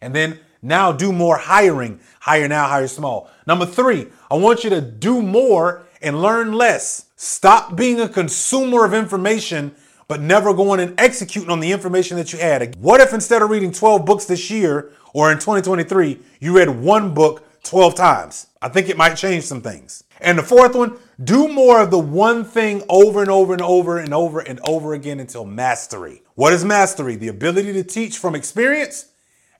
and 0.00 0.14
then 0.14 0.40
now 0.62 0.92
do 0.92 1.12
more 1.12 1.36
hiring. 1.36 2.00
Hire 2.20 2.48
now, 2.48 2.68
hire 2.68 2.88
small. 2.88 3.30
Number 3.46 3.66
three, 3.66 4.08
I 4.30 4.36
want 4.36 4.64
you 4.64 4.70
to 4.70 4.80
do 4.80 5.22
more 5.22 5.86
and 6.02 6.20
learn 6.20 6.52
less. 6.52 7.06
Stop 7.16 7.76
being 7.76 8.00
a 8.00 8.08
consumer 8.08 8.84
of 8.84 8.94
information, 8.94 9.74
but 10.06 10.20
never 10.20 10.54
going 10.54 10.80
and 10.80 10.98
executing 11.00 11.50
on 11.50 11.60
the 11.60 11.72
information 11.72 12.16
that 12.16 12.32
you 12.32 12.38
had. 12.38 12.76
What 12.76 13.00
if 13.00 13.12
instead 13.12 13.42
of 13.42 13.50
reading 13.50 13.72
12 13.72 14.04
books 14.04 14.24
this 14.24 14.50
year 14.50 14.92
or 15.12 15.30
in 15.32 15.38
2023, 15.38 16.18
you 16.40 16.56
read 16.56 16.68
one 16.68 17.14
book 17.14 17.44
12 17.64 17.94
times? 17.94 18.46
I 18.62 18.68
think 18.68 18.88
it 18.88 18.96
might 18.96 19.14
change 19.14 19.44
some 19.44 19.60
things. 19.60 20.04
And 20.20 20.38
the 20.38 20.42
fourth 20.42 20.74
one, 20.74 20.98
do 21.22 21.48
more 21.48 21.80
of 21.80 21.90
the 21.90 21.98
one 21.98 22.44
thing 22.44 22.82
over 22.88 23.20
and 23.20 23.30
over 23.30 23.52
and 23.52 23.62
over 23.62 23.98
and 23.98 24.12
over 24.12 24.40
and 24.40 24.60
over 24.60 24.94
again 24.94 25.20
until 25.20 25.44
mastery. 25.44 26.22
What 26.34 26.52
is 26.52 26.64
mastery? 26.64 27.16
The 27.16 27.28
ability 27.28 27.72
to 27.74 27.84
teach 27.84 28.18
from 28.18 28.34
experience 28.34 29.06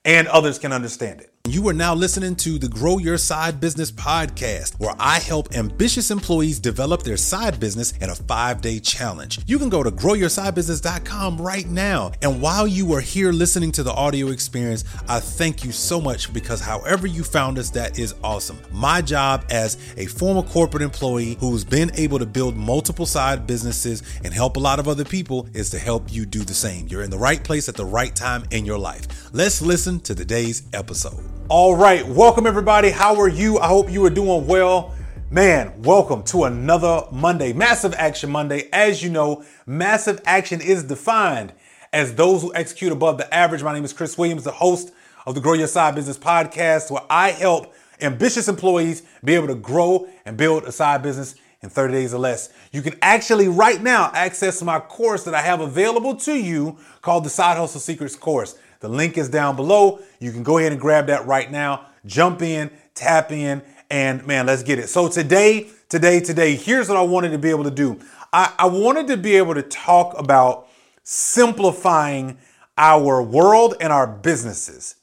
and 0.04 0.28
others 0.28 0.58
can 0.58 0.72
understand 0.72 1.20
it. 1.20 1.32
You 1.50 1.66
are 1.68 1.72
now 1.72 1.94
listening 1.94 2.36
to 2.36 2.58
the 2.58 2.68
Grow 2.68 2.98
Your 2.98 3.16
Side 3.16 3.58
Business 3.58 3.90
podcast, 3.90 4.78
where 4.78 4.94
I 4.98 5.18
help 5.18 5.56
ambitious 5.56 6.10
employees 6.10 6.60
develop 6.60 7.04
their 7.04 7.16
side 7.16 7.58
business 7.58 7.92
in 8.02 8.10
a 8.10 8.14
five 8.14 8.60
day 8.60 8.78
challenge. 8.78 9.38
You 9.46 9.58
can 9.58 9.70
go 9.70 9.82
to 9.82 9.90
growyoursidebusiness.com 9.90 11.40
right 11.40 11.66
now. 11.66 12.12
And 12.20 12.42
while 12.42 12.68
you 12.68 12.92
are 12.92 13.00
here 13.00 13.32
listening 13.32 13.72
to 13.72 13.82
the 13.82 13.94
audio 13.94 14.28
experience, 14.28 14.84
I 15.08 15.20
thank 15.20 15.64
you 15.64 15.72
so 15.72 16.02
much 16.02 16.30
because 16.34 16.60
however 16.60 17.06
you 17.06 17.24
found 17.24 17.58
us, 17.58 17.70
that 17.70 17.98
is 17.98 18.14
awesome. 18.22 18.58
My 18.70 19.00
job 19.00 19.46
as 19.48 19.78
a 19.96 20.04
former 20.04 20.42
corporate 20.42 20.82
employee 20.82 21.38
who's 21.40 21.64
been 21.64 21.90
able 21.94 22.18
to 22.18 22.26
build 22.26 22.58
multiple 22.58 23.06
side 23.06 23.46
businesses 23.46 24.02
and 24.22 24.34
help 24.34 24.58
a 24.58 24.60
lot 24.60 24.80
of 24.80 24.86
other 24.86 25.04
people 25.04 25.48
is 25.54 25.70
to 25.70 25.78
help 25.78 26.12
you 26.12 26.26
do 26.26 26.40
the 26.40 26.52
same. 26.52 26.88
You're 26.88 27.04
in 27.04 27.10
the 27.10 27.16
right 27.16 27.42
place 27.42 27.70
at 27.70 27.74
the 27.74 27.86
right 27.86 28.14
time 28.14 28.44
in 28.50 28.66
your 28.66 28.78
life. 28.78 29.30
Let's 29.32 29.62
listen 29.62 30.00
to 30.00 30.14
today's 30.14 30.64
episode. 30.74 31.37
All 31.46 31.76
right, 31.76 32.06
welcome 32.06 32.46
everybody. 32.46 32.90
How 32.90 33.18
are 33.20 33.28
you? 33.28 33.58
I 33.58 33.68
hope 33.68 33.90
you 33.90 34.04
are 34.04 34.10
doing 34.10 34.46
well. 34.46 34.94
Man, 35.30 35.72
welcome 35.82 36.22
to 36.24 36.44
another 36.44 37.02
Monday, 37.10 37.52
Massive 37.52 37.94
Action 37.94 38.30
Monday. 38.30 38.68
As 38.72 39.02
you 39.02 39.10
know, 39.10 39.44
massive 39.66 40.20
action 40.24 40.60
is 40.60 40.84
defined 40.84 41.52
as 41.92 42.14
those 42.14 42.42
who 42.42 42.54
execute 42.54 42.92
above 42.92 43.18
the 43.18 43.32
average. 43.34 43.62
My 43.62 43.72
name 43.72 43.84
is 43.84 43.92
Chris 43.92 44.18
Williams, 44.18 44.44
the 44.44 44.52
host 44.52 44.92
of 45.26 45.34
the 45.34 45.40
Grow 45.40 45.54
Your 45.54 45.66
Side 45.66 45.94
Business 45.94 46.18
podcast, 46.18 46.90
where 46.90 47.02
I 47.10 47.30
help 47.30 47.74
ambitious 48.00 48.48
employees 48.48 49.02
be 49.24 49.34
able 49.34 49.48
to 49.48 49.54
grow 49.54 50.08
and 50.24 50.36
build 50.36 50.64
a 50.64 50.72
side 50.72 51.02
business 51.02 51.34
in 51.62 51.68
30 51.68 51.92
days 51.92 52.14
or 52.14 52.18
less. 52.18 52.50
You 52.72 52.82
can 52.82 52.96
actually 53.02 53.48
right 53.48 53.82
now 53.82 54.10
access 54.14 54.62
my 54.62 54.78
course 54.78 55.24
that 55.24 55.34
I 55.34 55.42
have 55.42 55.60
available 55.60 56.14
to 56.16 56.34
you 56.34 56.78
called 57.02 57.24
the 57.24 57.30
Side 57.30 57.56
Hustle 57.56 57.80
Secrets 57.80 58.14
course. 58.14 58.56
The 58.80 58.88
link 58.88 59.18
is 59.18 59.28
down 59.28 59.56
below. 59.56 60.00
You 60.20 60.32
can 60.32 60.42
go 60.42 60.58
ahead 60.58 60.72
and 60.72 60.80
grab 60.80 61.06
that 61.08 61.26
right 61.26 61.50
now. 61.50 61.86
Jump 62.06 62.42
in, 62.42 62.70
tap 62.94 63.32
in, 63.32 63.62
and 63.90 64.26
man, 64.26 64.46
let's 64.46 64.62
get 64.62 64.78
it. 64.78 64.88
So 64.88 65.08
today, 65.08 65.68
today, 65.88 66.20
today, 66.20 66.54
here's 66.54 66.88
what 66.88 66.96
I 66.96 67.02
wanted 67.02 67.30
to 67.30 67.38
be 67.38 67.50
able 67.50 67.64
to 67.64 67.70
do. 67.70 67.98
I, 68.32 68.52
I 68.58 68.66
wanted 68.66 69.06
to 69.08 69.16
be 69.16 69.36
able 69.36 69.54
to 69.54 69.62
talk 69.62 70.18
about 70.18 70.68
simplifying 71.02 72.38
our 72.76 73.22
world 73.22 73.74
and 73.80 73.92
our 73.92 74.06
businesses. 74.06 74.96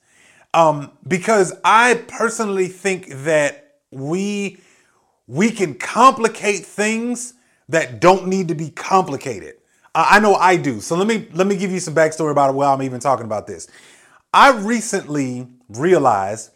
Um, 0.54 0.92
because 1.06 1.54
I 1.64 1.96
personally 2.08 2.68
think 2.68 3.10
that 3.24 3.80
we 3.92 4.60
we 5.28 5.50
can 5.50 5.74
complicate 5.74 6.66
things 6.66 7.34
that 7.68 8.00
don't 8.00 8.28
need 8.28 8.48
to 8.50 8.56
be 8.56 8.70
complicated. 8.70 9.56
I 9.96 10.20
know 10.20 10.36
I 10.36 10.58
do. 10.58 10.82
So 10.82 10.96
let 10.96 11.08
me 11.08 11.28
let 11.34 11.48
me 11.48 11.56
give 11.56 11.72
you 11.72 11.80
some 11.80 11.96
backstory 11.96 12.32
about 12.32 12.54
why 12.54 12.72
I'm 12.74 12.82
even 12.82 13.00
talking 13.00 13.26
about 13.26 13.48
this. 13.48 13.68
I 14.34 14.52
recently 14.52 15.48
realized 15.70 16.52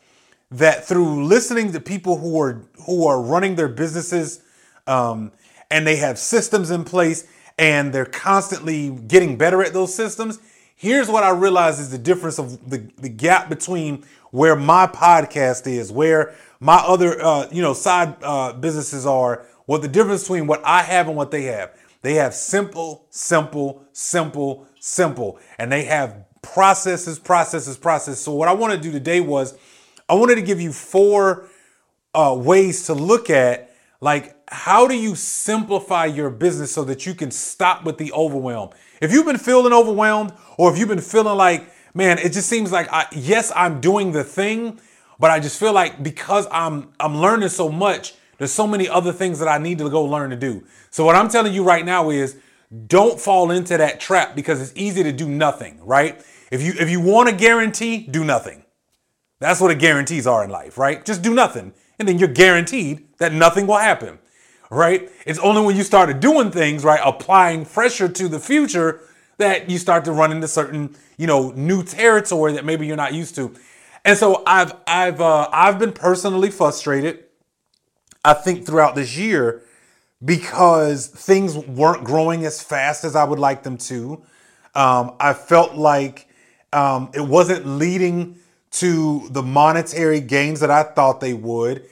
that 0.52 0.86
through 0.86 1.26
listening 1.26 1.72
to 1.72 1.80
people 1.80 2.18
who 2.18 2.40
are 2.42 2.66
who 2.86 3.08
are 3.08 3.22
running 3.22 3.56
their 3.56 3.70
businesses 3.70 4.42
um, 4.88 5.32
and 5.72 5.88
they 5.88 5.96
have 5.98 6.20
systems 6.20 6.70
in 6.72 6.84
place 6.84 7.26
and 7.58 7.94
they're 7.94 8.06
constantly 8.06 8.90
getting 8.90 9.38
better 9.38 9.64
at 9.64 9.74
those 9.74 9.94
systems. 9.94 10.40
Here's 10.76 11.08
what 11.08 11.24
I 11.24 11.30
realize 11.30 11.80
is 11.80 11.92
the 11.92 11.98
difference 11.98 12.40
of 12.40 12.70
the, 12.70 12.90
the 12.98 13.10
gap 13.10 13.50
between 13.50 14.04
where 14.32 14.56
my 14.56 14.88
podcast 14.88 15.68
is, 15.68 15.92
where 15.92 16.36
my 16.60 16.78
other 16.78 17.22
uh, 17.24 17.48
you 17.52 17.62
know 17.62 17.74
side 17.74 18.16
uh, 18.22 18.54
businesses 18.54 19.06
are, 19.06 19.46
what 19.66 19.82
the 19.82 19.88
difference 19.88 20.24
between 20.24 20.48
what 20.48 20.62
I 20.66 20.82
have 20.84 21.08
and 21.08 21.16
what 21.16 21.32
they 21.32 21.44
have. 21.44 21.72
They 22.02 22.16
have 22.16 22.34
simple, 22.34 23.08
simple, 23.10 23.86
simple, 23.92 24.68
simple, 24.80 25.40
and 25.58 25.72
they 25.72 25.84
have 25.84 26.26
processes, 26.42 27.20
processes, 27.20 27.78
processes. 27.78 28.24
So 28.24 28.34
what 28.34 28.48
I 28.48 28.54
want 28.54 28.74
to 28.74 28.80
do 28.80 28.92
today 28.92 29.20
was 29.20 29.58
I 30.08 30.14
wanted 30.14 30.36
to 30.36 30.42
give 30.42 30.62
you 30.62 30.72
four 30.72 31.50
uh, 32.14 32.36
ways 32.38 32.86
to 32.88 32.94
look 32.94 33.30
at 33.30 33.70
like 34.02 34.36
how 34.50 34.88
do 34.88 34.96
you 34.96 35.16
simplify 35.16 36.06
your 36.06 36.30
business 36.30 36.74
so 36.74 36.84
that 36.86 37.06
you 37.06 37.14
can 37.14 37.32
stop 37.32 37.84
with 37.84 37.98
the 37.98 38.12
overwhelm. 38.14 38.70
If 39.02 39.12
you've 39.12 39.26
been 39.26 39.38
feeling 39.38 39.74
overwhelmed, 39.74 40.34
or 40.58 40.72
if 40.72 40.80
you've 40.80 40.90
been 40.90 41.02
feeling 41.02 41.38
like, 41.38 41.72
man, 41.94 42.18
it 42.18 42.34
just 42.34 42.50
seems 42.50 42.72
like 42.72 42.92
I, 42.92 43.06
yes, 43.12 43.52
I'm 43.56 43.80
doing 43.80 44.12
the 44.12 44.24
thing, 44.24 44.80
but 45.20 45.32
I 45.32 45.40
just 45.40 45.60
feel 45.60 45.74
like 45.74 46.02
because 46.02 46.48
I'm 46.52 46.90
I'm 47.00 47.18
learning 47.18 47.50
so 47.50 47.70
much, 47.70 48.16
there's 48.40 48.52
so 48.52 48.66
many 48.66 48.90
other 48.90 49.14
things 49.14 49.38
that 49.40 49.48
I 49.48 49.60
need 49.60 49.78
to 49.78 49.90
go 49.90 50.04
learn 50.04 50.32
to 50.32 50.36
do. 50.36 50.64
So 50.90 51.06
what 51.06 51.16
I'm 51.16 51.30
telling 51.30 51.54
you 51.54 51.64
right 51.64 51.86
now 51.86 52.10
is 52.10 52.38
don't 52.88 53.20
fall 53.20 53.52
into 53.52 53.78
that 53.78 54.00
trap 54.00 54.36
because 54.36 54.62
it's 54.62 54.74
easy 54.76 55.04
to 55.04 55.12
do 55.12 55.30
nothing, 55.30 55.80
right? 55.84 56.20
If 56.52 56.64
you 56.64 56.74
if 56.80 56.90
you 56.90 57.00
want 57.00 57.30
a 57.30 57.34
guarantee, 57.34 58.00
do 58.00 58.24
nothing. 58.24 58.66
That's 59.40 59.62
what 59.62 59.68
the 59.68 59.76
guarantees 59.76 60.26
are 60.26 60.44
in 60.44 60.50
life, 60.50 60.78
right? 60.78 61.06
Just 61.06 61.22
do 61.22 61.36
nothing 61.36 61.74
and 62.00 62.08
then 62.08 62.18
you're 62.18 62.30
guaranteed 62.30 63.06
that 63.18 63.34
nothing 63.34 63.68
will 63.68 63.78
happen. 63.78 64.18
Right? 64.72 65.12
It's 65.26 65.40
only 65.40 65.64
when 65.64 65.76
you 65.76 65.84
started 65.84 66.20
doing 66.20 66.52
things, 66.52 66.84
right, 66.84 67.02
applying 67.04 67.66
pressure 67.66 68.08
to 68.08 68.28
the 68.28 68.40
future 68.40 69.02
that 69.40 69.68
you 69.68 69.80
start 69.80 70.06
to 70.06 70.12
run 70.12 70.32
into 70.32 70.48
certain, 70.48 70.96
you 71.18 71.26
know, 71.26 71.50
new 71.52 71.82
territory 71.84 72.54
that 72.54 72.66
maybe 72.66 72.86
you're 72.86 72.96
not 72.96 73.16
used 73.16 73.34
to. 73.36 73.56
And 74.06 74.16
so 74.16 74.44
I've 74.46 74.74
I've 74.86 75.20
uh, 75.20 75.50
I've 75.52 75.80
been 75.80 75.92
personally 75.92 76.52
frustrated 76.52 77.24
I 78.24 78.34
think 78.34 78.66
throughout 78.66 78.96
this 78.96 79.18
year 79.18 79.64
because 80.24 81.08
things 81.08 81.56
weren't 81.56 82.04
growing 82.04 82.46
as 82.46 82.62
fast 82.62 83.04
as 83.04 83.16
I 83.16 83.24
would 83.24 83.40
like 83.40 83.64
them 83.64 83.78
to. 83.78 84.22
Um, 84.76 85.16
I 85.20 85.34
felt 85.34 85.76
like 85.76 86.28
um, 86.74 87.10
it 87.14 87.22
wasn't 87.22 87.66
leading 87.66 88.38
to 88.72 89.28
the 89.32 89.42
monetary 89.42 90.20
gains 90.20 90.60
that 90.60 90.70
I 90.70 90.84
thought 90.84 91.22
they 91.22 91.34
would. 91.34 91.84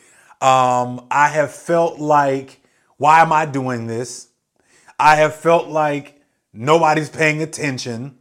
Um, 0.42 1.08
I 1.10 1.30
have 1.30 1.52
felt 1.54 2.00
like, 2.00 2.60
why 2.98 3.22
am 3.22 3.32
I 3.32 3.46
doing 3.46 3.88
this? 3.88 4.28
I 5.00 5.16
have 5.16 5.36
felt 5.36 5.68
like 5.68 6.22
nobody's 6.54 7.10
paying 7.10 7.42
attention. 7.42 8.18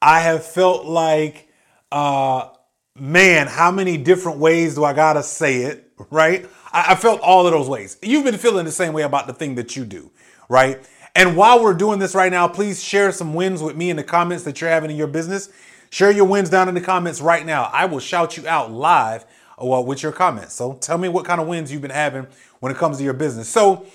I 0.00 0.20
have 0.20 0.44
felt 0.44 0.84
like, 0.84 1.48
uh, 1.90 2.48
man, 2.94 3.46
how 3.48 3.70
many 3.70 3.96
different 3.96 4.38
ways 4.38 4.74
do 4.76 4.84
I 4.84 4.92
gotta 4.92 5.22
say 5.22 5.62
it, 5.62 5.90
right? 6.10 6.46
I, 6.72 6.92
I 6.92 6.94
felt 6.94 7.20
all 7.20 7.46
of 7.46 7.52
those 7.52 7.68
ways. 7.68 7.98
You've 8.02 8.24
been 8.24 8.38
feeling 8.38 8.64
the 8.64 8.72
same 8.72 8.92
way 8.92 9.02
about 9.02 9.26
the 9.26 9.32
thing 9.32 9.54
that 9.56 9.76
you 9.76 9.84
do, 9.84 10.10
right? 10.48 10.78
And 11.14 11.36
while 11.36 11.62
we're 11.62 11.74
doing 11.74 11.98
this 11.98 12.14
right 12.14 12.30
now, 12.30 12.46
please 12.48 12.82
share 12.82 13.10
some 13.12 13.34
wins 13.34 13.62
with 13.62 13.76
me 13.76 13.90
in 13.90 13.96
the 13.96 14.04
comments 14.04 14.44
that 14.44 14.60
you're 14.60 14.70
having 14.70 14.90
in 14.90 14.96
your 14.96 15.06
business. 15.06 15.48
Share 15.90 16.10
your 16.10 16.26
wins 16.26 16.50
down 16.50 16.68
in 16.68 16.74
the 16.74 16.80
comments 16.80 17.20
right 17.20 17.44
now. 17.44 17.70
I 17.72 17.86
will 17.86 17.98
shout 17.98 18.36
you 18.36 18.46
out 18.46 18.70
live 18.70 19.24
uh, 19.60 19.80
with 19.80 20.02
your 20.02 20.12
comments. 20.12 20.54
So 20.54 20.74
tell 20.74 20.98
me 20.98 21.08
what 21.08 21.24
kind 21.24 21.40
of 21.40 21.46
wins 21.46 21.72
you've 21.72 21.82
been 21.82 21.90
having 21.90 22.26
when 22.60 22.70
it 22.70 22.78
comes 22.78 22.98
to 22.98 23.04
your 23.04 23.14
business. 23.14 23.48
So 23.48 23.86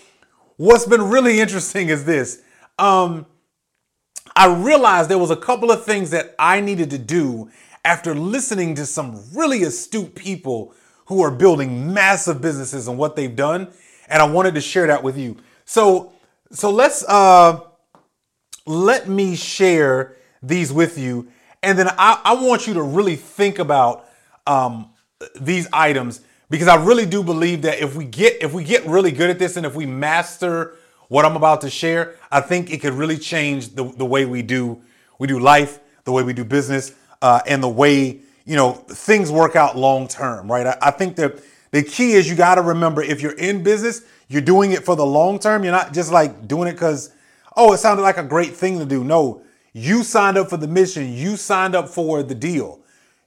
what's 0.58 0.86
been 0.86 1.10
really 1.10 1.40
interesting 1.42 1.90
is 1.90 2.06
this. 2.06 2.42
Um, 2.80 3.26
I 4.36 4.54
realized 4.54 5.10
there 5.10 5.18
was 5.18 5.32
a 5.32 5.36
couple 5.36 5.72
of 5.72 5.86
things 5.86 6.10
that 6.10 6.34
I 6.40 6.60
needed 6.60 6.90
to 6.90 6.98
do 6.98 7.52
after 7.86 8.16
listening 8.16 8.76
to 8.76 8.86
some 8.86 9.22
really 9.34 9.64
astute 9.64 10.16
people 10.16 10.74
who 11.06 11.22
are 11.24 11.32
building 11.32 11.94
massive 11.94 12.42
businesses 12.42 12.88
and 12.88 12.98
what 12.98 13.16
they've 13.16 13.36
done. 13.36 13.68
And 14.08 14.22
I 14.22 14.26
wanted 14.26 14.56
to 14.56 14.62
share 14.62 14.88
that 14.88 15.04
with 15.04 15.18
you. 15.18 15.38
So 15.66 16.14
so 16.54 16.70
let's 16.70 17.04
uh, 17.08 17.62
let 18.68 19.10
me 19.10 19.36
share 19.36 20.16
these 20.44 20.72
with 20.72 21.00
you, 21.00 21.28
and 21.64 21.78
then 21.80 21.88
I, 21.98 22.22
I 22.24 22.36
want 22.36 22.68
you 22.68 22.76
to 22.76 22.84
really 22.84 23.16
think 23.16 23.58
about 23.58 24.08
um, 24.46 24.92
these 25.42 25.68
items 25.74 26.22
because 26.52 26.68
I 26.68 26.76
really 26.76 27.08
do 27.08 27.24
believe 27.24 27.64
that 27.64 27.80
if 27.80 27.96
we 27.96 28.06
get 28.06 28.44
if 28.44 28.54
we 28.54 28.64
get 28.64 28.86
really 28.86 29.12
good 29.12 29.32
at 29.32 29.40
this 29.40 29.58
and 29.58 29.66
if 29.66 29.74
we 29.74 29.88
master 29.88 30.76
what 31.08 31.26
I'm 31.26 31.36
about 31.36 31.62
to 31.62 31.72
share, 31.72 32.16
I 32.32 32.40
think 32.40 32.72
it 32.72 32.82
could 32.82 32.94
really 32.94 33.18
change 33.18 33.70
the, 33.70 33.86
the 33.86 34.06
way 34.06 34.26
we 34.26 34.44
do 34.44 34.80
we 35.18 35.28
do 35.28 35.40
life, 35.40 35.80
the 36.04 36.12
way 36.12 36.22
we 36.22 36.34
do 36.34 36.46
business, 36.46 36.94
uh, 37.24 37.42
and 37.48 37.64
the 37.64 37.70
way 37.70 38.22
you 38.46 38.56
know 38.56 38.74
things 38.74 39.32
work 39.32 39.56
out 39.56 39.78
long 39.78 40.08
term. 40.08 40.52
Right? 40.52 40.68
I, 40.68 40.78
I 40.82 40.92
think 40.92 41.16
that 41.18 41.42
the 41.72 41.84
key 41.84 42.14
is 42.14 42.30
you 42.30 42.36
got 42.36 42.56
to 42.56 42.62
remember 42.62 43.02
if 43.02 43.22
you're 43.22 43.38
in 43.38 43.64
business, 43.64 44.04
you're 44.28 44.42
doing 44.42 44.72
it 44.72 44.86
for 44.86 44.96
the 44.96 45.06
long 45.06 45.40
term. 45.40 45.64
You're 45.64 45.72
not 45.72 45.94
just 45.94 46.12
like 46.12 46.48
doing 46.48 46.68
it 46.68 46.74
because, 46.74 47.12
oh, 47.58 47.74
it 47.74 47.80
sounded 47.80 48.04
like 48.04 48.18
a 48.18 48.24
great 48.24 48.56
thing 48.56 48.78
to 48.80 48.86
do. 48.86 49.04
No, 49.04 49.42
you 49.74 50.04
signed 50.04 50.38
up 50.38 50.50
for 50.50 50.58
the 50.58 50.68
mission. 50.68 51.12
You 51.12 51.36
signed 51.36 51.76
up 51.76 51.90
for 51.90 52.22
the 52.22 52.36
deal. 52.36 52.80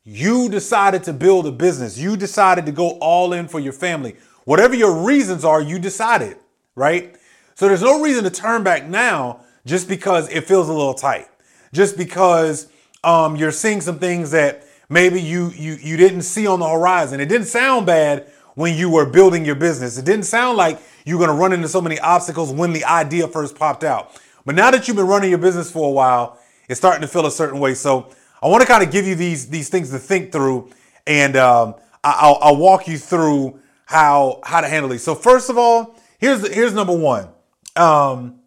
You 0.05 0.49
decided 0.49 1.03
to 1.05 1.13
build 1.13 1.49
a 1.49 1.53
business. 1.53 1.99
You 1.99 2.17
decided 2.17 2.67
to 2.67 2.73
go 2.73 2.91
all 3.01 3.33
in 3.33 3.49
for 3.49 3.59
your 3.59 3.73
family. 3.73 4.15
Whatever 4.45 4.77
your 4.77 5.05
reasons 5.05 5.45
are, 5.45 5.61
you 5.61 5.81
decided, 5.81 6.37
right? 6.77 7.17
So 7.57 7.67
there's 7.67 7.83
no 7.83 8.01
reason 8.01 8.23
to 8.23 8.31
turn 8.31 8.63
back 8.63 8.87
now 8.87 9.41
just 9.65 9.89
because 9.89 10.29
it 10.29 10.45
feels 10.45 10.69
a 10.69 10.73
little 10.73 10.95
tight. 10.95 11.27
Just 11.73 11.97
because 11.97 12.69
um, 13.03 13.35
you're 13.35 13.51
seeing 13.51 13.81
some 13.81 13.99
things 13.99 14.31
that 14.31 14.63
maybe 14.88 15.21
you 15.21 15.50
you 15.50 15.75
you 15.75 15.97
didn't 15.97 16.23
see 16.23 16.47
on 16.47 16.61
the 16.61 16.69
horizon. 16.69 17.21
It 17.21 17.29
didn't 17.29 17.47
sound 17.47 17.87
bad 17.87 18.31
when 18.55 18.77
you 18.77 18.91
were 18.91 19.06
building 19.06 19.44
your 19.44 19.55
business. 19.55 19.99
It 19.99 20.05
didn't 20.05 20.25
sound 20.25 20.56
like 20.56 20.81
you're 21.05 21.19
going 21.19 21.31
to 21.31 21.37
run 21.37 21.53
into 21.53 21.69
so 21.69 21.81
many 21.81 21.99
obstacles 22.00 22.53
when 22.53 22.73
the 22.73 22.85
idea 22.85 23.29
first 23.29 23.56
popped 23.56 23.85
out. 23.85 24.21
But 24.44 24.55
now 24.55 24.71
that 24.71 24.88
you've 24.88 24.97
been 24.97 25.06
running 25.06 25.31
your 25.31 25.38
business 25.38 25.71
for 25.71 25.88
a 25.88 25.93
while, 25.93 26.38
it's 26.69 26.81
starting 26.81 27.03
to 27.03 27.09
feel 27.09 27.27
a 27.27 27.31
certain 27.31 27.61
way. 27.61 27.75
So 27.75 28.11
I 28.43 28.49
want 28.49 28.62
to 28.62 28.67
kind 28.67 28.83
of 28.83 28.91
give 28.91 29.06
you 29.06 29.15
these 29.15 29.49
these 29.49 29.69
things 29.69 29.91
to 29.91 29.99
think 29.99 30.33
through, 30.33 30.71
and 31.06 31.37
um, 31.37 31.75
I'll, 32.03 32.39
I'll 32.41 32.56
walk 32.56 32.89
you 32.89 32.99
through 32.99 33.61
how 33.85 34.41
how 34.44 34.61
to 34.61 34.69
handle 34.69 34.91
these. 34.91 35.03
So 35.03 35.15
first 35.15 35.50
of 35.50 35.59
all, 35.59 35.97
here's 36.19 36.47
here's 36.53 36.73
number 36.73 36.97
one, 36.97 37.29
um, 37.77 38.41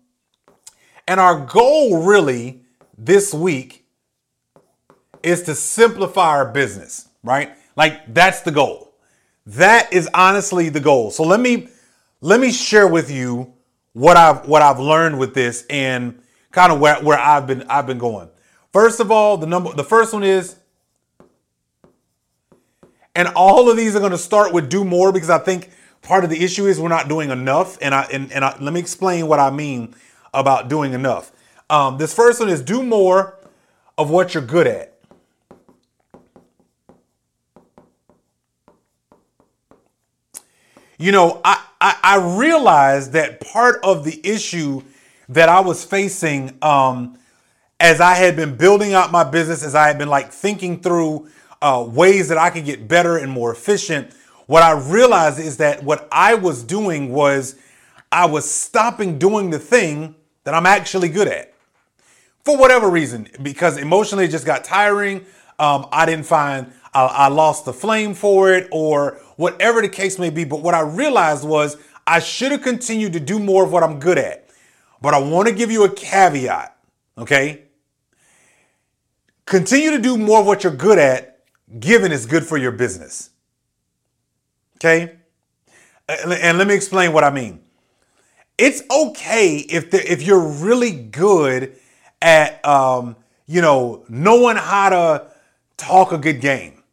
and 1.07 1.19
our 1.19 1.45
goal 1.45 2.03
really 2.03 2.63
this 2.97 3.33
week 3.33 3.78
is 5.23 5.43
to 5.43 5.55
simplify 5.55 6.29
our 6.29 6.45
business, 6.51 7.09
right? 7.23 7.51
Like 7.75 8.13
that's 8.13 8.41
the 8.41 8.51
goal. 8.51 8.93
That 9.45 9.91
is 9.93 10.09
honestly 10.13 10.69
the 10.69 10.79
goal. 10.79 11.11
So 11.11 11.23
let 11.23 11.39
me 11.39 11.69
let 12.21 12.39
me 12.39 12.51
share 12.51 12.87
with 12.87 13.09
you 13.09 13.53
what 13.93 14.17
I've 14.17 14.47
what 14.47 14.61
I've 14.61 14.79
learned 14.79 15.17
with 15.19 15.33
this 15.33 15.65
and 15.69 16.21
kind 16.51 16.71
of 16.71 16.79
where, 16.79 17.01
where 17.01 17.17
I've 17.17 17.47
been 17.47 17.63
I've 17.63 17.87
been 17.87 17.97
going. 17.97 18.29
First 18.71 18.99
of 18.99 19.11
all, 19.11 19.37
the 19.37 19.47
number 19.47 19.73
the 19.73 19.83
first 19.83 20.13
one 20.13 20.23
is 20.23 20.55
and 23.15 23.27
all 23.29 23.69
of 23.69 23.77
these 23.77 23.95
are 23.95 23.99
going 23.99 24.11
to 24.11 24.17
start 24.17 24.53
with 24.53 24.69
do 24.69 24.83
more 24.83 25.11
because 25.11 25.29
I 25.29 25.39
think 25.39 25.71
part 26.01 26.23
of 26.23 26.29
the 26.29 26.43
issue 26.43 26.67
is 26.67 26.79
we're 26.79 26.89
not 26.89 27.07
doing 27.07 27.31
enough 27.31 27.77
and 27.81 27.95
I 27.95 28.03
and, 28.13 28.31
and 28.31 28.45
I, 28.45 28.57
let 28.59 28.73
me 28.73 28.79
explain 28.79 29.27
what 29.27 29.39
I 29.39 29.49
mean 29.49 29.95
about 30.33 30.69
doing 30.69 30.93
enough. 30.93 31.31
Um, 31.69 31.97
this 31.97 32.13
first 32.13 32.39
one 32.39 32.49
is 32.49 32.61
do 32.61 32.83
more 32.83 33.37
of 33.97 34.09
what 34.09 34.33
you're 34.33 34.43
good 34.43 34.67
at. 34.67 34.98
You 40.99 41.13
know, 41.13 41.39
I, 41.45 41.65
I, 41.79 41.97
I 42.03 42.37
realized 42.37 43.13
that 43.13 43.39
part 43.39 43.79
of 43.83 44.03
the 44.03 44.19
issue 44.23 44.83
that 45.29 45.47
I 45.47 45.61
was 45.61 45.83
facing 45.83 46.57
um, 46.61 47.17
as 47.79 48.01
I 48.01 48.15
had 48.15 48.35
been 48.35 48.57
building 48.57 48.93
out 48.93 49.09
my 49.11 49.23
business, 49.23 49.63
as 49.63 49.73
I 49.75 49.87
had 49.87 49.97
been 49.97 50.09
like 50.09 50.31
thinking 50.31 50.81
through 50.81 51.29
uh, 51.61 51.85
ways 51.87 52.27
that 52.27 52.37
I 52.37 52.49
could 52.49 52.65
get 52.65 52.89
better 52.89 53.17
and 53.17 53.31
more 53.31 53.51
efficient, 53.51 54.11
what 54.47 54.61
I 54.61 54.71
realized 54.71 55.39
is 55.39 55.57
that 55.57 55.83
what 55.83 56.07
I 56.11 56.33
was 56.33 56.63
doing 56.63 57.13
was 57.13 57.55
I 58.11 58.25
was 58.25 58.49
stopping 58.49 59.17
doing 59.17 59.51
the 59.51 59.59
thing 59.59 60.15
that 60.43 60.53
I'm 60.53 60.65
actually 60.65 61.07
good 61.07 61.29
at 61.29 61.53
for 62.43 62.57
whatever 62.57 62.89
reason, 62.89 63.29
because 63.41 63.77
emotionally 63.77 64.25
it 64.25 64.31
just 64.31 64.45
got 64.45 64.65
tiring. 64.65 65.25
Um, 65.59 65.87
I 65.91 66.05
didn't 66.05 66.25
find 66.25 66.73
I, 66.93 67.05
I 67.05 67.27
lost 67.27 67.65
the 67.65 67.73
flame 67.73 68.13
for 68.13 68.51
it 68.51 68.67
or 68.71 69.21
whatever 69.39 69.81
the 69.81 69.87
case 69.87 70.19
may 70.19 70.29
be. 70.29 70.43
But 70.43 70.61
what 70.61 70.75
I 70.75 70.81
realized 70.81 71.47
was 71.47 71.77
I 72.05 72.19
should 72.19 72.51
have 72.51 72.61
continued 72.61 73.13
to 73.13 73.21
do 73.21 73.39
more 73.39 73.63
of 73.63 73.71
what 73.71 73.83
I'm 73.83 73.97
good 73.97 74.17
at. 74.17 74.49
But 75.01 75.13
I 75.13 75.19
want 75.19 75.47
to 75.47 75.55
give 75.55 75.71
you 75.71 75.85
a 75.85 75.89
caveat, 75.89 76.75
okay? 77.17 77.63
Continue 79.45 79.91
to 79.91 79.99
do 79.99 80.17
more 80.17 80.41
of 80.41 80.45
what 80.45 80.65
you're 80.65 80.75
good 80.75 80.99
at, 80.99 81.39
given 81.79 82.11
it's 82.11 82.25
good 82.25 82.43
for 82.43 82.57
your 82.57 82.73
business. 82.73 83.29
Okay? 84.75 85.15
And 86.09 86.57
let 86.57 86.67
me 86.67 86.75
explain 86.75 87.13
what 87.13 87.23
I 87.23 87.29
mean. 87.29 87.61
It's 88.57 88.83
okay 88.91 89.59
if 89.59 89.89
the, 89.89 90.11
if 90.11 90.21
you're 90.21 90.45
really 90.45 90.91
good 90.91 91.77
at 92.21 92.63
um, 92.67 93.15
you 93.45 93.61
know 93.61 94.03
knowing 94.09 94.57
how 94.57 94.89
to 94.89 95.27
talk 95.77 96.11
a 96.11 96.17
good 96.17 96.41
game, 96.41 96.83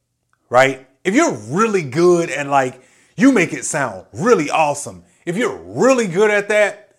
right? 0.48 0.86
If 1.06 1.14
you're 1.14 1.34
really 1.34 1.84
good 1.84 2.30
and 2.30 2.50
like 2.50 2.82
you 3.16 3.30
make 3.30 3.52
it 3.52 3.64
sound 3.64 4.06
really 4.12 4.50
awesome, 4.50 5.04
if 5.24 5.36
you're 5.36 5.56
really 5.56 6.08
good 6.08 6.32
at 6.32 6.48
that, 6.48 6.96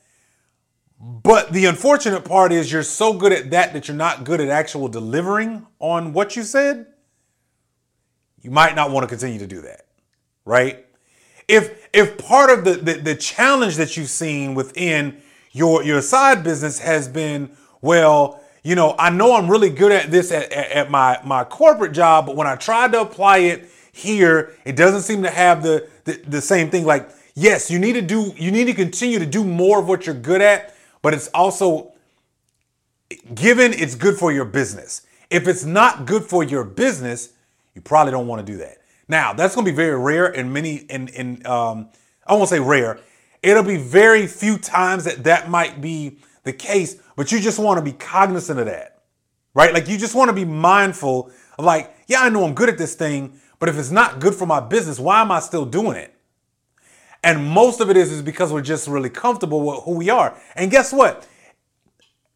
but 0.97 1.51
the 1.51 1.65
unfortunate 1.65 2.23
part 2.23 2.53
is 2.53 2.71
you're 2.71 2.83
so 2.83 3.11
good 3.11 3.33
at 3.33 3.51
that 3.51 3.73
that 3.73 3.89
you're 3.89 3.97
not 3.97 4.23
good 4.23 4.39
at 4.39 4.47
actual 4.47 4.87
delivering 4.87 5.67
on 5.79 6.13
what 6.13 6.37
you 6.37 6.43
said, 6.43 6.87
you 8.41 8.49
might 8.49 8.75
not 8.75 8.91
want 8.91 9.03
to 9.03 9.09
continue 9.09 9.39
to 9.39 9.45
do 9.45 9.59
that, 9.63 9.87
right? 10.45 10.85
If 11.49 11.89
if 11.91 12.17
part 12.17 12.49
of 12.49 12.63
the, 12.63 12.75
the, 12.75 12.93
the 12.93 13.15
challenge 13.15 13.75
that 13.75 13.97
you've 13.97 14.09
seen 14.09 14.55
within 14.55 15.21
your 15.51 15.83
your 15.83 16.01
side 16.01 16.45
business 16.45 16.79
has 16.79 17.09
been, 17.09 17.51
well, 17.81 18.41
you 18.63 18.75
know, 18.75 18.95
I 18.97 19.09
know 19.09 19.35
I'm 19.35 19.51
really 19.51 19.69
good 19.69 19.91
at 19.91 20.11
this 20.11 20.31
at, 20.31 20.49
at, 20.53 20.71
at 20.71 20.91
my, 20.91 21.19
my 21.25 21.43
corporate 21.43 21.91
job, 21.91 22.25
but 22.25 22.37
when 22.37 22.47
I 22.47 22.55
tried 22.55 22.93
to 22.93 23.01
apply 23.01 23.39
it 23.39 23.69
here, 23.97 24.53
it 24.63 24.75
doesn't 24.75 25.01
seem 25.01 25.23
to 25.23 25.29
have 25.29 25.63
the, 25.63 25.87
the, 26.03 26.13
the 26.27 26.41
same 26.41 26.69
thing. 26.69 26.85
Like, 26.85 27.09
yes, 27.33 27.71
you 27.71 27.79
need 27.79 27.93
to 27.93 28.01
do, 28.01 28.31
you 28.37 28.51
need 28.51 28.65
to 28.65 28.73
continue 28.73 29.17
to 29.19 29.25
do 29.25 29.43
more 29.43 29.79
of 29.79 29.87
what 29.87 30.05
you're 30.05 30.15
good 30.15 30.41
at, 30.41 30.75
but 31.01 31.13
it's 31.13 31.27
also 31.29 31.93
given 33.33 33.73
it's 33.73 33.95
good 33.95 34.15
for 34.15 34.31
your 34.31 34.45
business. 34.45 35.01
If 35.29 35.47
it's 35.47 35.65
not 35.65 36.05
good 36.05 36.23
for 36.23 36.43
your 36.43 36.63
business, 36.63 37.33
you 37.73 37.81
probably 37.81 38.11
don't 38.11 38.27
want 38.27 38.45
to 38.45 38.51
do 38.51 38.59
that. 38.59 38.77
Now, 39.07 39.33
that's 39.33 39.55
going 39.55 39.65
to 39.65 39.71
be 39.71 39.75
very 39.75 39.97
rare 39.97 40.27
and 40.27 40.53
many, 40.53 40.75
in, 40.75 41.07
in 41.09 41.45
um, 41.45 41.89
I 42.25 42.33
won't 42.33 42.49
say 42.49 42.59
rare. 42.59 42.99
It'll 43.41 43.63
be 43.63 43.77
very 43.77 44.27
few 44.27 44.57
times 44.57 45.05
that 45.05 45.23
that 45.23 45.49
might 45.49 45.81
be 45.81 46.19
the 46.43 46.53
case, 46.53 46.97
but 47.15 47.31
you 47.31 47.39
just 47.39 47.59
want 47.59 47.77
to 47.77 47.83
be 47.83 47.93
cognizant 47.93 48.59
of 48.59 48.65
that, 48.67 49.01
right? 49.53 49.73
Like 49.73 49.87
you 49.87 49.97
just 49.97 50.15
want 50.15 50.29
to 50.29 50.33
be 50.33 50.45
mindful 50.45 51.31
of 51.57 51.65
like, 51.65 51.93
yeah, 52.07 52.21
I 52.21 52.29
know 52.29 52.45
I'm 52.45 52.53
good 52.53 52.69
at 52.69 52.77
this 52.77 52.95
thing, 52.95 53.39
but 53.59 53.69
if 53.69 53.77
it's 53.77 53.91
not 53.91 54.19
good 54.19 54.35
for 54.35 54.45
my 54.45 54.59
business, 54.59 54.99
why 54.99 55.21
am 55.21 55.31
I 55.31 55.39
still 55.39 55.65
doing 55.65 55.97
it? 55.97 56.13
And 57.23 57.45
most 57.45 57.81
of 57.81 57.89
it 57.89 57.97
is 57.97 58.11
is 58.11 58.21
because 58.21 58.53
we're 58.53 58.61
just 58.61 58.87
really 58.87 59.09
comfortable 59.09 59.61
with 59.61 59.83
who 59.83 59.95
we 59.95 60.09
are. 60.09 60.37
And 60.55 60.69
guess 60.69 60.93
what? 60.93 61.27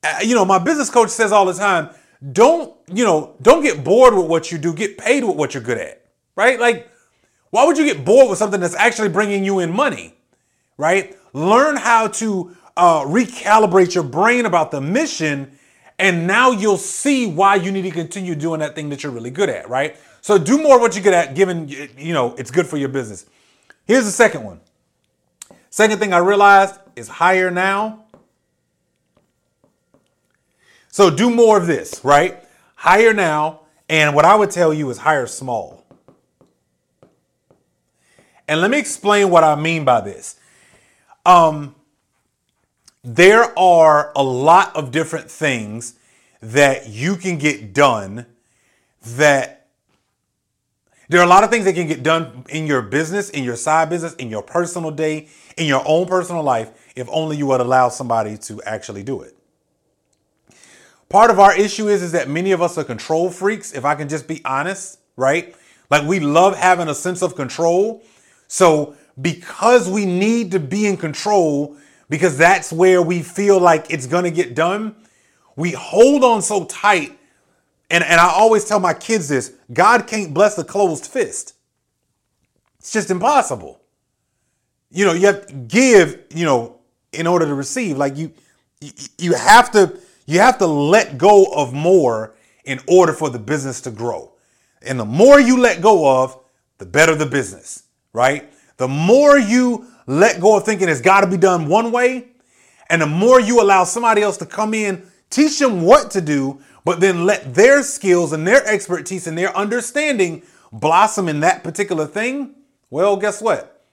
Uh, 0.04 0.20
you 0.24 0.34
know, 0.34 0.46
my 0.46 0.58
business 0.58 0.90
coach 0.90 1.10
says 1.10 1.32
all 1.32 1.46
the 1.46 1.54
time, 1.54 1.90
don't, 2.32 2.76
you 2.92 3.06
know, 3.06 3.36
don't 3.42 3.62
get 3.62 3.84
bored 3.84 4.16
with 4.16 4.26
what 4.26 4.52
you 4.52 4.58
do, 4.58 4.74
get 4.74 4.98
paid 4.98 5.24
with 5.24 5.36
what 5.36 5.54
you're 5.54 5.64
good 5.64 5.78
at. 5.78 6.06
Right? 6.36 6.60
Like 6.60 6.92
why 7.52 7.66
would 7.66 7.78
you 7.78 7.86
get 7.86 8.04
bored 8.04 8.30
with 8.30 8.40
something 8.40 8.60
that's 8.60 8.76
actually 8.76 9.10
bringing 9.10 9.46
you 9.46 9.60
in 9.60 9.72
money? 9.72 10.16
Right? 10.78 11.16
Learn 11.34 11.76
how 11.76 12.08
to 12.08 12.56
uh, 12.76 13.02
recalibrate 13.02 13.94
your 13.94 14.06
brain 14.06 14.46
about 14.46 14.72
the 14.72 14.82
mission, 14.82 15.58
and 16.00 16.26
now 16.26 16.52
you'll 16.52 16.78
see 16.78 17.28
why 17.28 17.56
you 17.56 17.72
need 17.72 17.84
to 17.84 17.92
continue 17.92 18.36
doing 18.36 18.62
that 18.62 18.74
thing 18.74 18.90
that 18.90 19.04
you're 19.04 19.12
really 19.12 19.30
good 19.30 19.50
at, 19.50 19.70
right? 19.70 19.98
So 20.22 20.38
do 20.38 20.62
more 20.62 20.80
what 20.80 20.96
you're 20.96 21.04
good 21.04 21.14
at, 21.14 21.36
given 21.36 21.68
you 21.68 22.14
know 22.14 22.36
it's 22.38 22.52
good 22.52 22.68
for 22.68 22.78
your 22.78 22.90
business. 22.90 23.26
Here's 23.86 24.06
the 24.06 24.12
second 24.12 24.44
one. 24.44 24.62
Second 25.70 26.00
thing 26.00 26.14
I 26.14 26.20
realized 26.20 26.80
is 26.96 27.08
hire 27.08 27.50
now, 27.50 28.02
So 30.92 31.10
do 31.10 31.30
more 31.30 31.58
of 31.58 31.68
this, 31.68 32.04
right? 32.04 32.38
Hire 32.76 33.14
now, 33.14 33.62
and 33.88 34.14
what 34.14 34.26
I 34.26 34.36
would 34.36 34.52
tell 34.52 34.74
you 34.74 34.90
is 34.90 34.98
hire 34.98 35.26
small. 35.26 35.86
And 38.46 38.60
let 38.60 38.70
me 38.70 38.78
explain 38.78 39.30
what 39.30 39.46
I 39.46 39.56
mean 39.56 39.86
by 39.86 40.02
this. 40.02 40.36
Um, 41.26 41.76
there 43.06 43.58
are 43.58 44.12
a 44.18 44.22
lot 44.22 44.76
of 44.76 44.92
different 44.92 45.32
things 45.32 45.96
that 46.42 46.90
you 46.90 47.16
can 47.16 47.38
get 47.38 47.74
done 47.74 48.26
that 49.02 49.61
there 51.12 51.20
are 51.20 51.26
a 51.26 51.28
lot 51.28 51.44
of 51.44 51.50
things 51.50 51.66
that 51.66 51.76
can 51.76 51.88
get 51.88 52.04
done 52.04 52.46
in 52.48 52.66
your 52.66 52.82
business, 52.82 53.30
in 53.30 53.44
your 53.44 53.58
side 53.58 53.90
business, 53.90 54.14
in 54.14 54.30
your 54.30 54.42
personal 54.42 54.92
day, 54.92 55.28
in 55.58 55.66
your 55.66 55.84
own 55.86 56.08
personal 56.08 56.42
life, 56.42 56.72
if 56.96 57.06
only 57.12 57.36
you 57.36 57.48
would 57.48 57.60
allow 57.60 57.90
somebody 57.90 58.38
to 58.38 58.64
actually 58.64 59.04
do 59.04 59.22
it. 59.22 59.36
Part 61.10 61.30
of 61.30 61.38
our 61.38 61.54
issue 61.54 61.90
is, 61.90 62.02
is 62.02 62.14
that 62.14 62.30
many 62.30 62.54
of 62.54 62.62
us 62.62 62.78
are 62.78 62.86
control 62.86 63.30
freaks, 63.30 63.74
if 63.74 63.84
I 63.84 63.94
can 63.96 64.08
just 64.08 64.26
be 64.26 64.40
honest, 64.46 65.00
right? 65.18 65.54
Like 65.90 66.08
we 66.08 66.22
love 66.22 66.56
having 66.56 66.88
a 66.88 66.96
sense 66.96 67.22
of 67.22 67.36
control. 67.36 68.02
So 68.48 68.96
because 69.22 69.90
we 69.90 70.06
need 70.06 70.52
to 70.52 70.62
be 70.62 70.88
in 70.88 70.96
control, 70.96 71.76
because 72.08 72.38
that's 72.38 72.72
where 72.72 73.02
we 73.02 73.22
feel 73.22 73.60
like 73.60 73.88
it's 73.92 74.08
to 74.08 74.32
get 74.32 74.56
done, 74.56 74.96
we 75.58 75.72
hold 75.72 76.24
on 76.24 76.42
so 76.42 76.64
tight. 76.64 77.20
And, 77.92 78.06
and 78.06 78.22
I 78.22 78.32
always 78.32 78.64
tell 78.64 78.80
my 78.80 78.94
kids 78.94 79.28
this 79.28 79.54
God 79.72 80.08
can't 80.08 80.34
bless 80.34 80.58
a 80.58 80.64
closed 80.64 81.06
fist. 81.06 81.56
It's 82.80 82.92
just 82.92 83.12
impossible. 83.12 83.82
You 84.90 85.06
know, 85.06 85.14
you 85.14 85.28
have 85.28 85.46
to 85.48 85.54
give, 85.54 86.24
you 86.34 86.46
know, 86.46 86.80
in 87.12 87.28
order 87.28 87.46
to 87.46 87.54
receive. 87.54 87.98
Like 87.98 88.16
you, 88.18 88.32
you 89.18 89.34
have 89.34 89.72
to, 89.72 90.00
you 90.26 90.40
have 90.40 90.58
to 90.60 90.66
let 90.66 91.18
go 91.18 91.46
of 91.54 91.74
more 91.74 92.34
in 92.64 92.80
order 92.88 93.14
for 93.14 93.30
the 93.30 93.40
business 93.40 93.82
to 93.82 93.92
grow. 93.92 94.32
And 94.82 95.00
the 95.00 95.06
more 95.06 95.40
you 95.40 95.60
let 95.60 95.82
go 95.82 96.24
of, 96.24 96.40
the 96.78 96.86
better 96.86 97.14
the 97.14 97.26
business, 97.26 97.84
right? 98.14 98.52
The 98.78 98.88
more 98.88 99.38
you 99.38 99.86
let 100.08 100.42
go 100.42 100.58
of 100.58 100.64
thinking 100.64 100.90
it's 100.90 101.02
got 101.02 101.22
to 101.22 101.28
be 101.28 101.38
done 101.38 101.68
one 101.68 101.92
way, 101.92 102.30
and 102.90 103.02
the 103.02 103.08
more 103.08 103.40
you 103.40 103.62
allow 103.62 103.84
somebody 103.84 104.22
else 104.22 104.38
to 104.38 104.46
come 104.46 104.74
in, 104.74 105.04
teach 105.30 105.60
them 105.60 105.82
what 105.82 106.12
to 106.12 106.22
do, 106.22 106.62
but 106.84 107.00
then 107.00 107.26
let 107.26 107.54
their 107.54 107.84
skills 107.84 108.34
and 108.34 108.48
their 108.48 108.66
expertise 108.66 109.28
and 109.28 109.38
their 109.38 109.56
understanding 109.56 110.44
blossom 110.72 111.28
in 111.28 111.42
that 111.42 111.64
particular 111.64 112.08
thing, 112.08 112.56
well, 112.90 113.18
guess 113.18 113.42
what? 113.42 113.84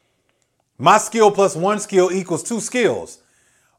My 0.78 0.98
skill 0.98 1.30
plus 1.30 1.56
one 1.56 1.80
skill 1.80 2.10
equals 2.12 2.42
two 2.42 2.60
skills. 2.60 3.18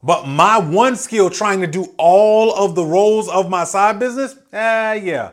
But 0.02 0.26
my 0.26 0.58
one 0.58 0.96
skill 0.96 1.28
trying 1.28 1.60
to 1.60 1.66
do 1.66 1.92
all 1.98 2.54
of 2.54 2.74
the 2.74 2.84
roles 2.84 3.28
of 3.28 3.50
my 3.50 3.64
side 3.64 3.98
business, 3.98 4.34
eh, 4.52 4.94
yeah, 4.94 5.32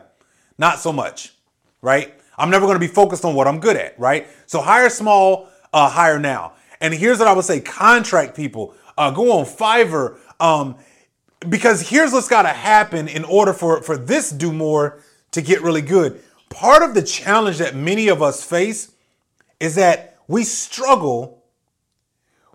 not 0.58 0.78
so 0.78 0.92
much, 0.92 1.32
right? 1.80 2.14
I'm 2.36 2.50
never 2.50 2.70
to 2.72 2.78
be 2.78 2.86
focused 2.86 3.24
on 3.24 3.34
what 3.34 3.48
I'm 3.48 3.60
good 3.60 3.76
at, 3.76 3.98
right? 3.98 4.28
So 4.46 4.60
hire 4.60 4.90
small, 4.90 5.48
uh, 5.72 5.88
hire 5.88 6.18
now. 6.18 6.52
And 6.80 6.92
here's 6.94 7.18
what 7.18 7.28
I 7.28 7.32
would 7.32 7.46
say: 7.46 7.60
contract 7.60 8.36
people, 8.36 8.74
uh, 8.96 9.10
go 9.10 9.38
on 9.38 9.46
Fiverr, 9.46 10.18
um, 10.38 10.76
because 11.46 11.88
here's 11.88 12.12
what's 12.12 12.28
got 12.28 12.42
to 12.42 12.48
happen 12.48 13.08
in 13.08 13.24
order 13.24 13.52
for 13.52 13.82
for 13.82 13.96
this 13.96 14.30
do 14.30 14.52
more 14.52 15.02
to 15.30 15.42
get 15.42 15.62
really 15.62 15.82
good. 15.82 16.20
Part 16.50 16.82
of 16.82 16.94
the 16.94 17.02
challenge 17.02 17.58
that 17.58 17.74
many 17.74 18.08
of 18.08 18.22
us 18.22 18.42
face 18.42 18.92
is 19.60 19.74
that 19.74 20.16
we 20.26 20.44
struggle 20.44 21.44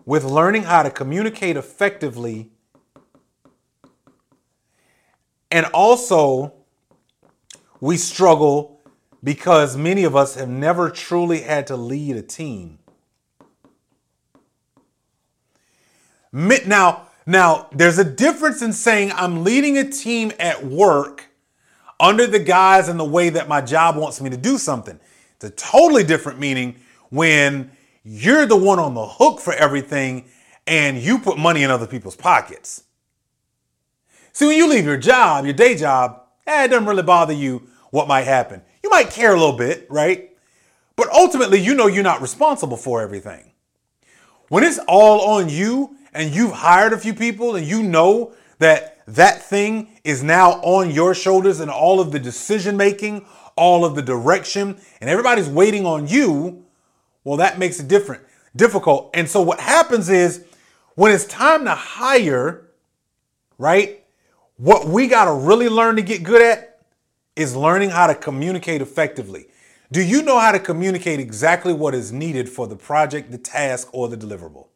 with 0.06 0.24
learning 0.24 0.64
how 0.64 0.84
to 0.84 0.90
communicate 0.90 1.56
effectively 1.56 2.50
and 5.54 5.68
also 5.68 6.54
we 7.80 7.96
struggle 7.96 8.82
because 9.24 9.78
many 9.78 10.04
of 10.04 10.16
us 10.16 10.36
have 10.36 10.50
never 10.50 10.90
truly 10.90 11.42
had 11.42 11.68
to 11.68 11.78
lead 11.78 12.16
a 12.16 12.22
team. 12.22 12.80
Now, 16.32 17.08
now 17.26 17.68
there's 17.72 18.00
a 18.00 18.04
difference 18.04 18.62
in 18.62 18.74
saying 18.74 19.12
I'm 19.14 19.44
leading 19.44 19.78
a 19.78 19.90
team 19.90 20.32
at 20.40 20.66
work 20.66 21.30
under 22.00 22.28
the 22.28 22.40
guise 22.40 22.90
and 22.90 23.00
the 23.00 23.06
way 23.06 23.30
that 23.30 23.48
my 23.48 23.62
job 23.62 23.96
wants 23.96 24.20
me 24.20 24.30
to 24.30 24.38
do 24.38 24.58
something. 24.58 25.00
It's 25.36 25.46
a 25.46 25.50
totally 25.50 26.04
different 26.04 26.40
meaning 26.40 26.76
when 27.10 27.72
you're 28.04 28.46
the 28.46 28.58
one 28.58 28.80
on 28.80 28.94
the 28.94 29.08
hook 29.08 29.40
for 29.40 29.54
everything 29.54 30.26
and 30.68 30.98
you 30.98 31.20
put 31.20 31.38
money 31.38 31.64
in 31.64 31.72
other 31.72 31.88
people's 31.88 32.16
pockets. 32.16 32.84
See, 34.34 34.48
when 34.48 34.58
you 34.58 34.68
leave 34.68 34.86
your 34.86 34.98
job, 34.98 35.46
your 35.46 35.54
day 35.54 35.76
job, 35.76 36.24
eh, 36.48 36.66
it 36.66 36.70
doesn't 36.70 36.88
really 36.88 37.04
bother 37.04 37.34
you 37.34 37.68
what 37.92 38.08
might 38.08 38.24
happen. 38.24 38.62
You 38.84 38.90
might 38.90 39.12
care 39.12 39.32
a 39.34 39.40
little 39.40 39.58
bit, 39.58 39.86
right? 39.90 40.32
But 40.96 41.10
ultimately, 41.10 41.60
you 41.60 41.76
know 41.76 41.88
you're 41.88 42.04
not 42.04 42.22
responsible 42.22 42.78
for 42.78 43.02
everything. 43.02 43.52
When 44.50 44.64
it's 44.64 44.80
all 44.88 45.38
on 45.38 45.50
you 45.50 45.96
and 46.14 46.34
you've 46.34 46.52
hired 46.52 46.94
a 46.94 46.98
few 46.98 47.14
people 47.14 47.56
and 47.56 47.66
you 47.66 47.84
know 47.84 48.34
that 48.60 49.02
that 49.08 49.44
thing 49.44 50.00
is 50.04 50.24
now 50.24 50.54
on 50.62 50.92
your 50.92 51.14
shoulders 51.14 51.60
and 51.60 51.70
all 51.70 52.00
of 52.00 52.12
the 52.12 52.20
decision 52.20 52.78
making, 52.78 53.26
all 53.56 53.84
of 53.84 53.96
the 53.96 54.02
direction, 54.02 54.80
and 55.02 55.10
everybody's 55.10 55.50
waiting 55.50 55.86
on 55.86 56.08
you, 56.08 56.66
well, 57.24 57.38
that 57.38 57.60
makes 57.60 57.80
it 57.80 57.88
different, 57.88 58.24
difficult. 58.56 59.10
And 59.14 59.30
so 59.30 59.42
what 59.42 59.60
happens 59.60 60.10
is 60.10 60.46
when 60.96 61.12
it's 61.12 61.26
time 61.26 61.66
to 61.66 61.76
hire, 61.76 62.70
right? 63.58 64.04
What 64.58 64.88
we 64.88 65.08
got 65.08 65.26
to 65.26 65.34
really 65.34 65.70
learn 65.70 65.96
to 65.96 66.02
get 66.02 66.24
good 66.24 66.42
at 66.42 66.82
is 67.36 67.56
learning 67.56 67.90
how 67.90 68.08
to 68.08 68.16
communicate 68.16 68.82
effectively. 68.82 69.48
Do 69.92 70.02
you 70.02 70.22
know 70.22 70.40
how 70.40 70.52
to 70.52 70.60
communicate 70.60 71.20
exactly 71.20 71.74
what 71.74 71.94
is 71.94 72.12
needed 72.12 72.50
for 72.50 72.68
the 72.68 72.76
project, 72.76 73.32
the 73.32 73.38
task, 73.38 73.90
or 73.92 74.08
the 74.08 74.18
deliverable? 74.18 74.68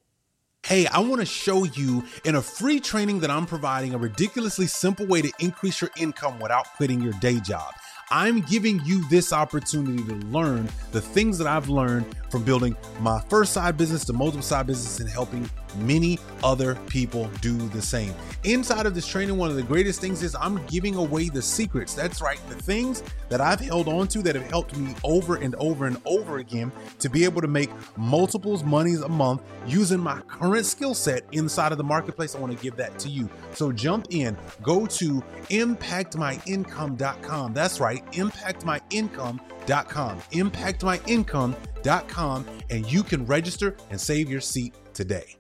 Hey, 0.67 0.85
I 0.85 0.99
want 0.99 1.21
to 1.21 1.25
show 1.25 1.63
you 1.63 2.03
in 2.25 2.35
a 2.35 2.41
free 2.41 2.81
training 2.81 3.21
that 3.21 3.31
I'm 3.31 3.45
providing 3.45 3.93
a 3.93 3.97
ridiculously 3.97 4.67
simple 4.67 5.05
way 5.05 5.21
to 5.21 5.31
increase 5.39 5.79
your 5.79 5.89
income 5.95 6.39
without 6.39 6.65
quitting 6.75 7.01
your 7.01 7.13
day 7.13 7.39
job. 7.39 7.73
I'm 8.11 8.41
giving 8.41 8.83
you 8.83 9.07
this 9.07 9.31
opportunity 9.31 10.03
to 10.03 10.15
learn 10.27 10.67
the 10.91 10.99
things 10.99 11.37
that 11.37 11.47
I've 11.47 11.69
learned 11.69 12.05
from 12.29 12.43
building 12.43 12.75
my 12.99 13.21
first 13.29 13.53
side 13.53 13.77
business 13.77 14.03
to 14.05 14.13
multiple 14.13 14.41
side 14.41 14.67
business 14.67 14.99
and 14.99 15.09
helping 15.09 15.49
many 15.75 16.19
other 16.43 16.75
people 16.87 17.29
do 17.41 17.55
the 17.69 17.81
same. 17.81 18.13
Inside 18.43 18.85
of 18.85 18.95
this 18.95 19.07
training, 19.07 19.37
one 19.37 19.49
of 19.49 19.55
the 19.55 19.63
greatest 19.63 20.01
things 20.01 20.23
is 20.23 20.35
I'm 20.35 20.65
giving 20.67 20.95
away 20.95 21.29
the 21.29 21.41
secrets. 21.41 21.93
That's 21.93 22.21
right, 22.21 22.39
the 22.49 22.55
things 22.55 23.03
that 23.29 23.41
I've 23.41 23.59
held 23.59 23.87
on 23.87 24.07
to 24.09 24.21
that 24.23 24.35
have 24.35 24.49
helped 24.49 24.77
me 24.77 24.93
over 25.03 25.35
and 25.35 25.55
over 25.55 25.85
and 25.85 25.97
over 26.05 26.37
again 26.37 26.71
to 26.99 27.09
be 27.09 27.23
able 27.23 27.41
to 27.41 27.47
make 27.47 27.69
multiples 27.97 28.63
monies 28.63 29.01
a 29.01 29.09
month 29.09 29.41
using 29.65 29.99
my 29.99 30.19
current 30.21 30.65
skill 30.65 30.93
set 30.93 31.23
inside 31.31 31.71
of 31.71 31.77
the 31.77 31.83
marketplace. 31.83 32.35
I 32.35 32.39
want 32.39 32.55
to 32.55 32.63
give 32.63 32.75
that 32.77 32.97
to 32.99 33.09
you. 33.09 33.29
So 33.53 33.71
jump 33.71 34.07
in, 34.11 34.37
go 34.61 34.85
to 34.85 35.23
impactmyincome.com. 35.49 37.53
That's 37.53 37.79
right, 37.79 38.05
impactmyincome.com. 38.11 39.41
Impactmyincome.com, 39.67 42.45
and 42.69 42.91
you 42.91 43.03
can 43.03 43.25
register 43.25 43.75
and 43.89 43.99
save 43.99 44.29
your 44.29 44.41
seat 44.41 44.75
today. 44.93 45.37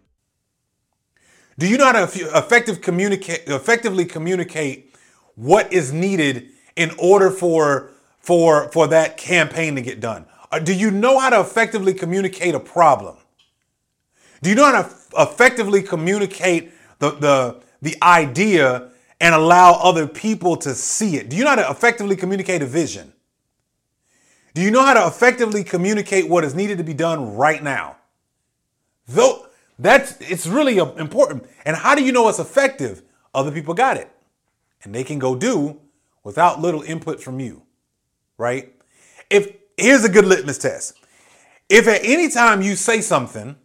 Do 1.59 1.67
you 1.67 1.77
know 1.77 1.85
how 1.85 2.05
to 2.05 2.37
effective 2.37 2.81
communicate, 2.81 3.43
effectively 3.47 4.05
communicate 4.05 4.95
what 5.35 5.71
is 5.73 5.91
needed 5.91 6.49
in 6.75 6.91
order 6.99 7.31
for, 7.31 7.89
for, 8.19 8.71
for 8.71 8.87
that 8.87 9.17
campaign 9.17 9.75
to 9.75 9.81
get 9.81 9.99
done? 9.99 10.25
Uh, 10.51 10.59
do 10.59 10.73
you 10.73 10.91
know 10.91 11.19
how 11.19 11.29
to 11.29 11.39
effectively 11.39 11.93
communicate 11.93 12.53
a 12.53 12.59
problem? 12.59 13.17
Do 14.41 14.49
you 14.49 14.55
know 14.55 14.65
how 14.65 14.83
to 14.83 14.95
effectively 15.17 15.81
communicate 15.81 16.71
the, 16.99 17.11
the, 17.11 17.61
the 17.81 17.97
idea 18.03 18.91
and 19.19 19.33
allow 19.33 19.73
other 19.73 20.07
people 20.07 20.57
to 20.57 20.75
see 20.75 21.17
it? 21.17 21.27
Do 21.29 21.35
you 21.35 21.43
know 21.43 21.49
how 21.51 21.55
to 21.55 21.69
effectively 21.71 22.15
communicate 22.15 22.61
a 22.61 22.67
vision? 22.67 23.13
Do 24.53 24.61
you 24.61 24.69
know 24.69 24.83
how 24.83 24.93
to 24.93 25.07
effectively 25.07 25.63
communicate 25.63 26.29
what 26.29 26.43
is 26.43 26.53
needed 26.53 26.77
to 26.77 26.83
be 26.83 26.93
done 26.93 27.35
right 27.35 27.61
now? 27.61 27.97
Though 29.07 29.46
that's 29.79 30.17
it's 30.19 30.47
really 30.47 30.79
um, 30.79 30.97
important. 30.97 31.45
And 31.65 31.75
how 31.75 31.95
do 31.95 32.03
you 32.03 32.11
know 32.11 32.27
it's 32.29 32.39
effective? 32.39 33.03
Other 33.33 33.51
people 33.51 33.73
got 33.73 33.97
it. 33.97 34.11
And 34.83 34.93
they 34.93 35.03
can 35.03 35.19
go 35.19 35.35
do 35.35 35.79
without 36.23 36.61
little 36.61 36.81
input 36.81 37.21
from 37.21 37.39
you. 37.39 37.63
Right? 38.37 38.73
If 39.29 39.55
here's 39.77 40.03
a 40.03 40.09
good 40.09 40.25
litmus 40.25 40.57
test. 40.57 40.93
If 41.69 41.87
at 41.87 42.01
any 42.03 42.29
time 42.29 42.61
you 42.61 42.75
say 42.75 43.01
something 43.01 43.55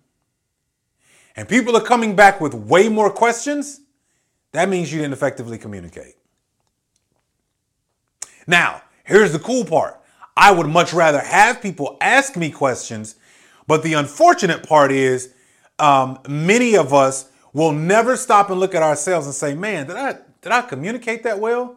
and 1.36 1.48
people 1.48 1.76
are 1.76 1.82
coming 1.82 2.16
back 2.16 2.40
with 2.40 2.52
way 2.52 2.88
more 2.88 3.10
questions, 3.10 3.80
that 4.52 4.68
means 4.68 4.92
you 4.92 4.98
didn't 4.98 5.14
effectively 5.14 5.56
communicate. 5.56 6.16
Now, 8.46 8.82
here's 9.04 9.32
the 9.32 9.38
cool 9.38 9.64
part. 9.64 10.00
I 10.36 10.50
would 10.50 10.66
much 10.66 10.92
rather 10.92 11.20
have 11.20 11.62
people 11.62 11.96
ask 12.00 12.36
me 12.36 12.50
questions, 12.50 13.16
but 13.66 13.82
the 13.82 13.94
unfortunate 13.94 14.66
part 14.66 14.90
is 14.90 15.32
um, 15.82 16.18
many 16.28 16.76
of 16.76 16.94
us 16.94 17.28
will 17.52 17.72
never 17.72 18.16
stop 18.16 18.50
and 18.50 18.60
look 18.60 18.74
at 18.74 18.82
ourselves 18.82 19.26
and 19.26 19.34
say, 19.34 19.54
man, 19.54 19.86
did 19.86 19.96
I 19.96 20.18
did 20.40 20.52
I 20.52 20.62
communicate 20.62 21.24
that 21.24 21.38
well? 21.38 21.76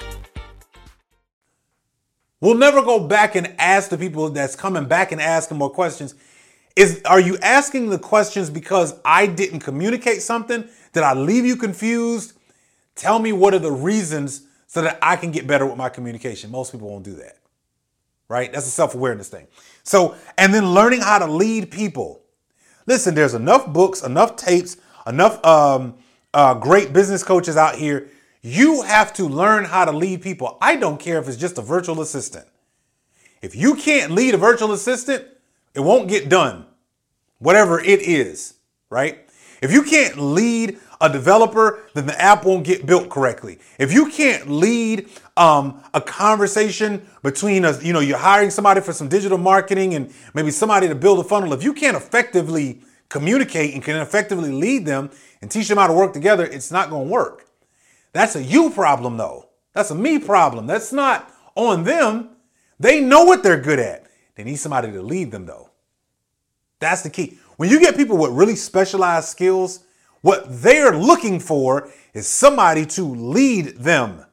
We'll 2.41 2.55
never 2.55 2.81
go 2.81 2.99
back 2.99 3.35
and 3.35 3.53
ask 3.59 3.91
the 3.91 3.97
people 3.97 4.29
that's 4.29 4.55
coming 4.55 4.85
back 4.85 5.11
and 5.11 5.21
asking 5.21 5.57
more 5.57 5.69
questions. 5.69 6.15
Is 6.75 7.01
are 7.05 7.19
you 7.19 7.37
asking 7.37 7.91
the 7.91 7.99
questions 7.99 8.49
because 8.49 8.95
I 9.05 9.27
didn't 9.27 9.59
communicate 9.59 10.23
something? 10.23 10.67
Did 10.91 11.03
I 11.03 11.13
leave 11.13 11.45
you 11.45 11.55
confused? 11.55 12.33
Tell 12.95 13.19
me 13.19 13.31
what 13.31 13.53
are 13.53 13.59
the 13.59 13.71
reasons 13.71 14.47
so 14.65 14.81
that 14.81 14.97
I 15.01 15.17
can 15.17 15.31
get 15.31 15.45
better 15.45 15.65
with 15.65 15.77
my 15.77 15.89
communication. 15.89 16.49
Most 16.49 16.71
people 16.71 16.89
won't 16.89 17.05
do 17.05 17.13
that. 17.15 17.37
Right? 18.27 18.51
That's 18.51 18.65
a 18.65 18.71
self-awareness 18.71 19.27
thing. 19.27 19.47
So, 19.83 20.15
and 20.37 20.53
then 20.53 20.73
learning 20.73 21.01
how 21.01 21.19
to 21.19 21.27
lead 21.27 21.69
people. 21.69 22.21
Listen, 22.87 23.13
there's 23.13 23.33
enough 23.33 23.67
books, 23.67 24.01
enough 24.01 24.35
tapes, 24.37 24.77
enough 25.05 25.43
um, 25.45 25.95
uh, 26.33 26.53
great 26.53 26.93
business 26.93 27.23
coaches 27.23 27.57
out 27.57 27.75
here 27.75 28.09
you 28.41 28.81
have 28.81 29.13
to 29.13 29.27
learn 29.27 29.65
how 29.65 29.85
to 29.85 29.91
lead 29.91 30.21
people. 30.21 30.57
I 30.61 30.75
don't 30.75 30.99
care 30.99 31.19
if 31.19 31.27
it's 31.27 31.37
just 31.37 31.57
a 31.57 31.61
virtual 31.61 32.01
assistant. 32.01 32.47
If 33.41 33.55
you 33.55 33.75
can't 33.75 34.11
lead 34.11 34.33
a 34.33 34.37
virtual 34.37 34.71
assistant, 34.71 35.25
it 35.73 35.79
won't 35.79 36.07
get 36.07 36.29
done, 36.29 36.65
whatever 37.39 37.79
it 37.79 38.01
is, 38.01 38.55
right? 38.89 39.19
If 39.61 39.71
you 39.71 39.83
can't 39.83 40.17
lead 40.17 40.79
a 40.99 41.09
developer, 41.09 41.83
then 41.93 42.05
the 42.07 42.19
app 42.19 42.45
won't 42.45 42.63
get 42.63 42.85
built 42.85 43.09
correctly. 43.09 43.59
If 43.79 43.93
you 43.93 44.07
can't 44.09 44.49
lead 44.49 45.09
um, 45.37 45.83
a 45.93 46.01
conversation 46.01 47.07
between 47.23 47.65
us, 47.65 47.83
you 47.83 47.93
know, 47.93 47.99
you're 47.99 48.17
hiring 48.17 48.49
somebody 48.49 48.81
for 48.81 48.93
some 48.93 49.07
digital 49.07 49.37
marketing 49.37 49.95
and 49.95 50.13
maybe 50.33 50.51
somebody 50.51 50.87
to 50.87 50.95
build 50.95 51.19
a 51.19 51.23
funnel. 51.23 51.53
If 51.53 51.63
you 51.63 51.73
can't 51.73 51.97
effectively 51.97 52.81
communicate 53.09 53.73
and 53.73 53.83
can 53.83 53.97
effectively 53.97 54.51
lead 54.51 54.85
them 54.85 55.11
and 55.41 55.49
teach 55.49 55.67
them 55.67 55.77
how 55.77 55.87
to 55.87 55.93
work 55.93 56.13
together, 56.13 56.45
it's 56.45 56.71
not 56.71 56.89
going 56.89 57.07
to 57.07 57.11
work. 57.11 57.47
That's 58.13 58.35
a 58.35 58.43
you 58.43 58.69
problem, 58.69 59.17
though. 59.17 59.47
That's 59.73 59.91
a 59.91 59.95
me 59.95 60.19
problem. 60.19 60.67
That's 60.67 60.91
not 60.91 61.31
on 61.55 61.83
them. 61.83 62.31
They 62.79 62.99
know 62.99 63.23
what 63.23 63.43
they're 63.43 63.59
good 63.59 63.79
at. 63.79 64.07
They 64.35 64.43
need 64.43 64.57
somebody 64.57 64.91
to 64.91 65.01
lead 65.01 65.31
them, 65.31 65.45
though. 65.45 65.69
That's 66.79 67.03
the 67.03 67.09
key. 67.09 67.37
When 67.57 67.69
you 67.69 67.79
get 67.79 67.95
people 67.95 68.17
with 68.17 68.31
really 68.31 68.55
specialized 68.55 69.29
skills, 69.29 69.81
what 70.21 70.45
they're 70.47 70.97
looking 70.97 71.39
for 71.39 71.89
is 72.13 72.27
somebody 72.27 72.85
to 72.85 73.03
lead 73.03 73.77
them 73.77 74.25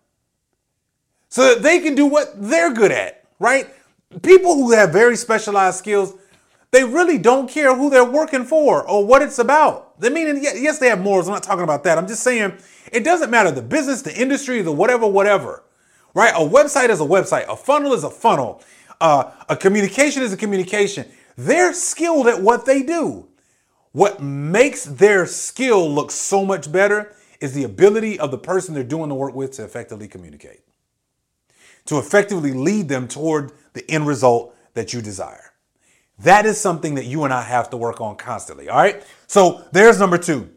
so 1.28 1.54
that 1.54 1.62
they 1.62 1.80
can 1.80 1.94
do 1.94 2.06
what 2.06 2.32
they're 2.36 2.72
good 2.72 2.90
at, 2.90 3.24
right? 3.38 3.68
People 4.22 4.54
who 4.54 4.72
have 4.72 4.92
very 4.92 5.16
specialized 5.16 5.78
skills, 5.78 6.14
they 6.70 6.84
really 6.84 7.18
don't 7.18 7.50
care 7.50 7.76
who 7.76 7.90
they're 7.90 8.04
working 8.04 8.44
for 8.44 8.88
or 8.88 9.04
what 9.04 9.22
it's 9.22 9.38
about. 9.38 9.87
I 10.02 10.08
mean, 10.10 10.40
yes, 10.42 10.78
they 10.78 10.88
have 10.88 11.00
morals. 11.00 11.28
I'm 11.28 11.34
not 11.34 11.42
talking 11.42 11.64
about 11.64 11.84
that. 11.84 11.98
I'm 11.98 12.06
just 12.06 12.22
saying 12.22 12.54
it 12.92 13.04
doesn't 13.04 13.30
matter 13.30 13.50
the 13.50 13.62
business, 13.62 14.02
the 14.02 14.16
industry, 14.18 14.62
the 14.62 14.72
whatever, 14.72 15.06
whatever, 15.06 15.64
right? 16.14 16.32
A 16.34 16.48
website 16.48 16.88
is 16.88 17.00
a 17.00 17.04
website, 17.04 17.46
a 17.48 17.56
funnel 17.56 17.92
is 17.92 18.04
a 18.04 18.10
funnel, 18.10 18.62
uh, 19.00 19.30
a 19.48 19.56
communication 19.56 20.22
is 20.22 20.32
a 20.32 20.36
communication. 20.36 21.06
They're 21.36 21.72
skilled 21.72 22.26
at 22.26 22.42
what 22.42 22.66
they 22.66 22.82
do. 22.82 23.28
What 23.92 24.22
makes 24.22 24.84
their 24.84 25.26
skill 25.26 25.90
look 25.90 26.10
so 26.10 26.44
much 26.44 26.70
better 26.70 27.14
is 27.40 27.54
the 27.54 27.64
ability 27.64 28.18
of 28.18 28.30
the 28.30 28.38
person 28.38 28.74
they're 28.74 28.84
doing 28.84 29.08
the 29.08 29.14
work 29.14 29.34
with 29.34 29.52
to 29.52 29.64
effectively 29.64 30.08
communicate, 30.08 30.60
to 31.86 31.98
effectively 31.98 32.52
lead 32.52 32.88
them 32.88 33.08
toward 33.08 33.52
the 33.72 33.88
end 33.90 34.06
result 34.06 34.54
that 34.74 34.92
you 34.92 35.00
desire. 35.00 35.52
That 36.18 36.46
is 36.46 36.60
something 36.60 36.96
that 36.96 37.04
you 37.04 37.24
and 37.24 37.32
I 37.32 37.42
have 37.42 37.70
to 37.70 37.76
work 37.76 38.00
on 38.00 38.16
constantly. 38.16 38.68
All 38.68 38.78
right. 38.78 39.02
So 39.28 39.64
there's 39.72 40.00
number 40.00 40.18
two. 40.18 40.50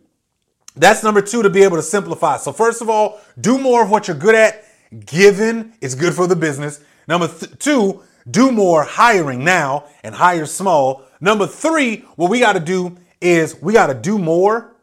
That's 0.76 1.04
number 1.04 1.22
two 1.22 1.44
to 1.44 1.50
be 1.50 1.64
able 1.64 1.76
to 1.76 1.84
simplify. 1.84 2.38
So, 2.38 2.54
first 2.54 2.82
of 2.82 2.90
all, 2.90 3.20
do 3.40 3.60
more 3.60 3.84
of 3.84 3.92
what 3.92 4.08
you're 4.08 4.18
good 4.18 4.36
at. 4.36 4.66
Given 5.06 5.74
is 5.82 5.94
good 5.94 6.14
for 6.14 6.26
the 6.28 6.36
business. 6.36 6.82
Number 7.08 7.28
th- 7.28 7.60
two, 7.60 8.02
do 8.30 8.52
more 8.52 8.84
hiring 8.84 9.44
now 9.44 9.86
and 10.04 10.16
hire 10.16 10.46
small. 10.46 11.04
Number 11.20 11.46
three, 11.46 11.98
what 12.16 12.30
we 12.30 12.40
got 12.40 12.54
to 12.54 12.60
do 12.60 12.98
is 13.20 13.62
we 13.62 13.74
got 13.74 13.88
to 13.88 13.94
do 13.94 14.18
more 14.18 14.74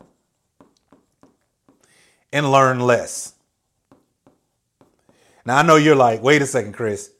and 2.32 2.52
learn 2.52 2.80
less. 2.80 3.34
Now, 5.46 5.56
I 5.56 5.62
know 5.62 5.76
you're 5.76 5.96
like, 5.96 6.22
wait 6.22 6.42
a 6.42 6.46
second, 6.46 6.74
Chris. 6.74 7.10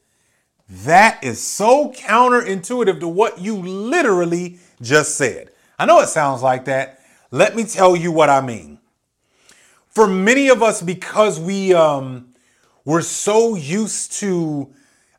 That 0.68 1.24
is 1.24 1.42
so 1.42 1.92
counterintuitive 1.92 3.00
to 3.00 3.08
what 3.08 3.38
you 3.40 3.56
literally 3.56 4.58
just 4.82 5.16
said. 5.16 5.50
I 5.78 5.86
know 5.86 6.00
it 6.00 6.08
sounds 6.08 6.42
like 6.42 6.64
that, 6.64 7.00
let 7.30 7.54
me 7.54 7.64
tell 7.64 7.94
you 7.94 8.10
what 8.10 8.28
I 8.28 8.40
mean. 8.40 8.80
For 9.88 10.06
many 10.06 10.48
of 10.48 10.62
us, 10.62 10.82
because 10.82 11.38
we 11.38 11.72
um, 11.72 12.34
we're 12.84 13.02
so 13.02 13.54
used 13.54 14.12
to 14.20 14.72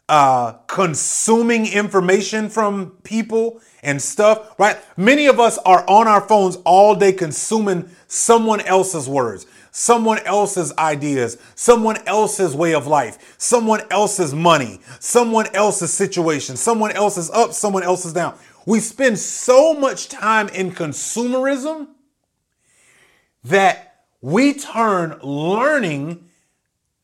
uh, 0.10 0.54
consuming 0.68 1.68
information 1.68 2.50
from 2.50 2.92
people 3.04 3.62
and 3.84 4.02
stuff, 4.02 4.56
right? 4.60 4.78
Many 4.98 5.28
of 5.28 5.40
us 5.40 5.58
are 5.60 5.88
on 5.88 6.08
our 6.08 6.22
phones 6.22 6.58
all 6.66 6.96
day 6.96 7.14
consuming 7.14 7.90
someone 8.08 8.60
else's 8.62 9.08
words, 9.08 9.46
someone 9.72 10.20
else's 10.26 10.74
ideas, 10.78 11.38
someone 11.56 11.98
else's 12.08 12.56
way 12.56 12.74
of 12.74 12.88
life, 12.88 13.36
someone 13.38 13.82
else's 13.92 14.34
money, 14.34 14.82
someone 15.00 15.46
else's 15.56 15.94
situation, 15.94 16.58
someone 16.58 16.92
else's 16.92 17.30
up, 17.30 17.54
someone 17.54 17.84
else's 17.84 18.12
down. 18.12 18.36
We 18.70 18.82
spend 18.82 19.18
so 19.18 19.74
much 19.74 20.10
time 20.10 20.48
in 20.50 20.70
consumerism 20.70 21.88
that 23.44 24.04
we 24.22 24.54
turn 24.54 25.18
learning 25.24 26.30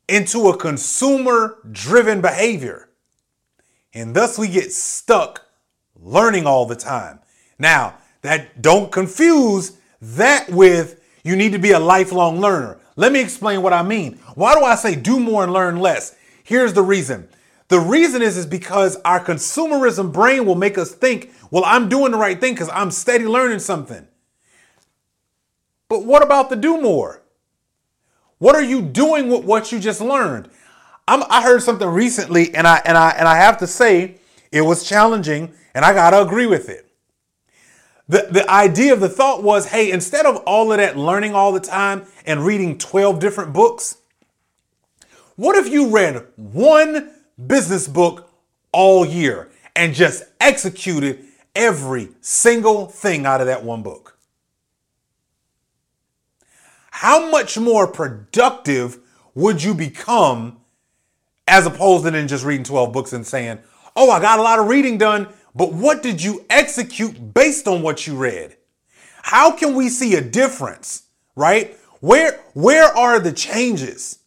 into 0.08 0.50
a 0.50 0.58
consumer 0.58 1.58
driven 1.72 2.22
behavior. 2.22 2.90
And 3.96 4.16
thus 4.16 4.38
we 4.38 4.48
get 4.48 4.74
stuck 4.74 5.44
learning 5.96 6.46
all 6.46 6.68
the 6.68 6.76
time. 6.76 7.18
Now, 7.58 7.96
that 8.22 8.62
don't 8.62 8.92
confuse 8.92 9.76
that 10.00 10.52
with 10.52 11.02
you 11.24 11.36
need 11.36 11.54
to 11.54 11.58
be 11.58 11.72
a 11.72 11.80
lifelong 11.80 12.40
learner. 12.40 12.78
Let 12.96 13.12
me 13.12 13.22
explain 13.22 13.64
what 13.64 13.74
I 13.74 13.82
mean. 13.82 14.20
Why 14.36 14.54
do 14.54 14.64
I 14.64 14.76
say 14.76 14.96
do 14.96 15.20
more 15.20 15.44
and 15.44 15.52
learn 15.52 15.80
less? 15.80 16.16
Here's 16.44 16.74
the 16.74 16.84
reason. 16.84 17.28
The 17.68 17.80
reason 17.80 18.22
is 18.22 18.38
is 18.38 18.46
because 18.46 18.98
our 18.98 19.20
consumerism 19.20 20.14
brain 20.14 20.46
will 20.46 20.56
make 20.56 20.78
us 20.78 20.92
think, 20.92 21.32
well, 21.52 21.64
I'm 21.66 21.90
doing 21.90 22.12
the 22.12 22.18
right 22.18 22.40
thing 22.40 22.54
because 22.54 22.70
I'm 22.70 22.92
steady 22.92 23.26
learning 23.26 23.60
something. 23.60 24.08
But 25.88 26.06
what 26.06 26.24
about 26.24 26.50
the 26.50 26.56
do 26.56 26.82
more? 26.82 27.22
What 28.38 28.56
are 28.56 28.64
you 28.64 28.82
doing 28.82 29.30
with 29.30 29.46
what 29.46 29.72
you 29.72 29.80
just 29.80 30.02
learned? 30.02 30.50
I'm, 31.08 31.24
i 31.30 31.42
heard 31.42 31.62
something 31.62 31.88
recently, 31.88 32.54
and 32.54 32.68
I 32.68 32.82
and 32.86 32.98
I 32.98 33.12
and 33.12 33.28
I 33.28 33.36
have 33.38 33.58
to 33.60 33.68
say 33.68 34.18
it 34.52 34.62
was 34.62 34.88
challenging, 34.88 35.54
and 35.74 35.86
I 35.86 35.94
gotta 35.94 36.22
agree 36.22 36.48
with 36.48 36.68
it. 36.70 36.86
The, 38.08 38.28
the 38.30 38.50
idea 38.50 38.94
of 38.94 39.00
the 39.00 39.10
thought 39.10 39.42
was, 39.42 39.70
hey, 39.70 39.92
instead 39.92 40.26
of 40.28 40.38
all 40.46 40.72
of 40.72 40.78
that 40.78 40.96
learning 40.96 41.34
all 41.34 41.52
the 41.52 41.60
time 41.60 42.06
and 42.26 42.46
reading 42.46 42.78
12 42.78 43.20
different 43.20 43.52
books, 43.52 43.98
what 45.36 45.56
if 45.56 45.72
you 45.72 45.90
read 45.90 46.24
one 46.36 47.12
business 47.48 47.88
book 47.88 48.32
all 48.72 49.06
year 49.06 49.50
and 49.76 49.96
just 49.96 50.24
executed 50.40 51.26
every 51.56 52.10
single 52.22 52.88
thing 52.88 53.26
out 53.26 53.42
of 53.42 53.48
that 53.48 53.64
one 53.64 53.82
book? 53.84 54.16
how 57.00 57.30
much 57.30 57.58
more 57.58 57.86
productive 57.86 58.98
would 59.34 59.62
you 59.62 59.74
become 59.74 60.58
as 61.46 61.66
opposed 61.66 62.06
to 62.06 62.12
then 62.12 62.26
just 62.26 62.46
reading 62.46 62.64
12 62.64 62.94
books 62.94 63.12
and 63.12 63.28
saying, 63.28 63.60
oh, 63.98 64.10
I 64.10 64.22
got 64.22 64.40
a 64.40 64.42
lot 64.42 64.60
of 64.60 64.68
reading 64.68 64.98
done, 64.98 65.28
but 65.54 65.74
what 65.74 66.02
did 66.02 66.24
you 66.24 66.46
execute 66.50 67.34
based 67.34 67.68
on 67.68 67.82
what 67.82 68.08
you 68.08 68.16
read? 68.16 68.56
How 69.24 69.52
can 69.52 69.76
we 69.76 69.90
see 69.90 70.16
a 70.16 70.22
difference, 70.22 71.04
right? 71.36 71.78
Where 72.00 72.40
where 72.54 72.86
are 72.86 73.20
the 73.20 73.34
changes? 73.34 74.20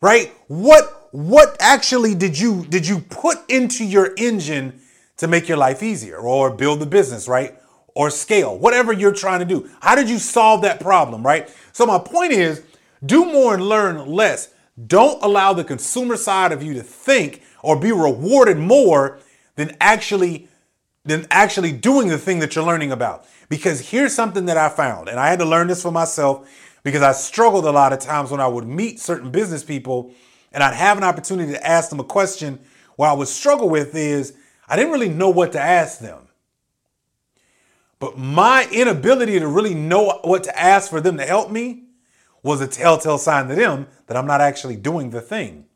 Right? 0.00 0.32
What 0.46 1.08
what 1.10 1.56
actually 1.58 2.14
did 2.14 2.38
you 2.38 2.64
did 2.68 2.86
you 2.86 3.00
put 3.00 3.38
into 3.50 3.84
your 3.84 4.14
engine 4.16 4.80
to 5.18 5.28
make 5.28 5.48
your 5.48 5.58
life 5.58 5.82
easier 5.82 6.18
or 6.18 6.50
build 6.50 6.80
the 6.80 6.86
business, 6.86 7.28
right? 7.28 7.54
Or 7.94 8.10
scale, 8.10 8.58
whatever 8.58 8.92
you're 8.92 9.12
trying 9.12 9.40
to 9.40 9.46
do. 9.46 9.70
How 9.80 9.94
did 9.94 10.10
you 10.10 10.18
solve 10.18 10.62
that 10.62 10.80
problem, 10.80 11.24
right? 11.24 11.50
So 11.72 11.86
my 11.86 11.98
point 11.98 12.32
is, 12.32 12.62
do 13.04 13.24
more 13.24 13.54
and 13.54 13.68
learn 13.68 14.06
less. 14.06 14.48
Don't 14.86 15.22
allow 15.22 15.52
the 15.52 15.64
consumer 15.64 16.16
side 16.16 16.52
of 16.52 16.62
you 16.62 16.74
to 16.74 16.82
think 16.82 17.42
or 17.62 17.78
be 17.78 17.92
rewarded 17.92 18.58
more 18.58 19.18
than 19.54 19.76
actually 19.80 20.48
than 21.04 21.24
actually 21.30 21.70
doing 21.70 22.08
the 22.08 22.18
thing 22.18 22.40
that 22.40 22.56
you're 22.56 22.64
learning 22.64 22.90
about. 22.90 23.26
Because 23.48 23.90
here's 23.90 24.12
something 24.12 24.46
that 24.46 24.56
I 24.56 24.68
found, 24.68 25.08
and 25.08 25.20
I 25.20 25.28
had 25.28 25.38
to 25.38 25.44
learn 25.44 25.68
this 25.68 25.80
for 25.80 25.92
myself 25.92 26.50
because 26.82 27.00
I 27.00 27.12
struggled 27.12 27.64
a 27.64 27.70
lot 27.70 27.92
of 27.92 28.00
times 28.00 28.32
when 28.32 28.40
I 28.40 28.48
would 28.48 28.66
meet 28.66 28.98
certain 28.98 29.30
business 29.30 29.62
people 29.62 30.12
and 30.52 30.62
I'd 30.62 30.74
have 30.74 30.96
an 30.96 31.04
opportunity 31.04 31.52
to 31.52 31.66
ask 31.66 31.90
them 31.90 32.00
a 32.00 32.04
question. 32.04 32.58
What 32.96 33.08
I 33.08 33.12
would 33.12 33.28
struggle 33.28 33.68
with 33.68 33.94
is 33.94 34.34
I 34.68 34.76
didn't 34.76 34.92
really 34.92 35.08
know 35.08 35.30
what 35.30 35.52
to 35.52 35.60
ask 35.60 35.98
them. 35.98 36.28
But 37.98 38.18
my 38.18 38.68
inability 38.70 39.38
to 39.38 39.48
really 39.48 39.74
know 39.74 40.20
what 40.22 40.44
to 40.44 40.58
ask 40.58 40.90
for 40.90 41.00
them 41.00 41.16
to 41.16 41.24
help 41.24 41.50
me 41.50 41.84
was 42.42 42.60
a 42.60 42.66
telltale 42.66 43.18
sign 43.18 43.48
to 43.48 43.54
them 43.54 43.88
that 44.06 44.16
I'm 44.16 44.26
not 44.26 44.40
actually 44.40 44.76
doing 44.76 45.10
the 45.10 45.20
thing. 45.20 45.66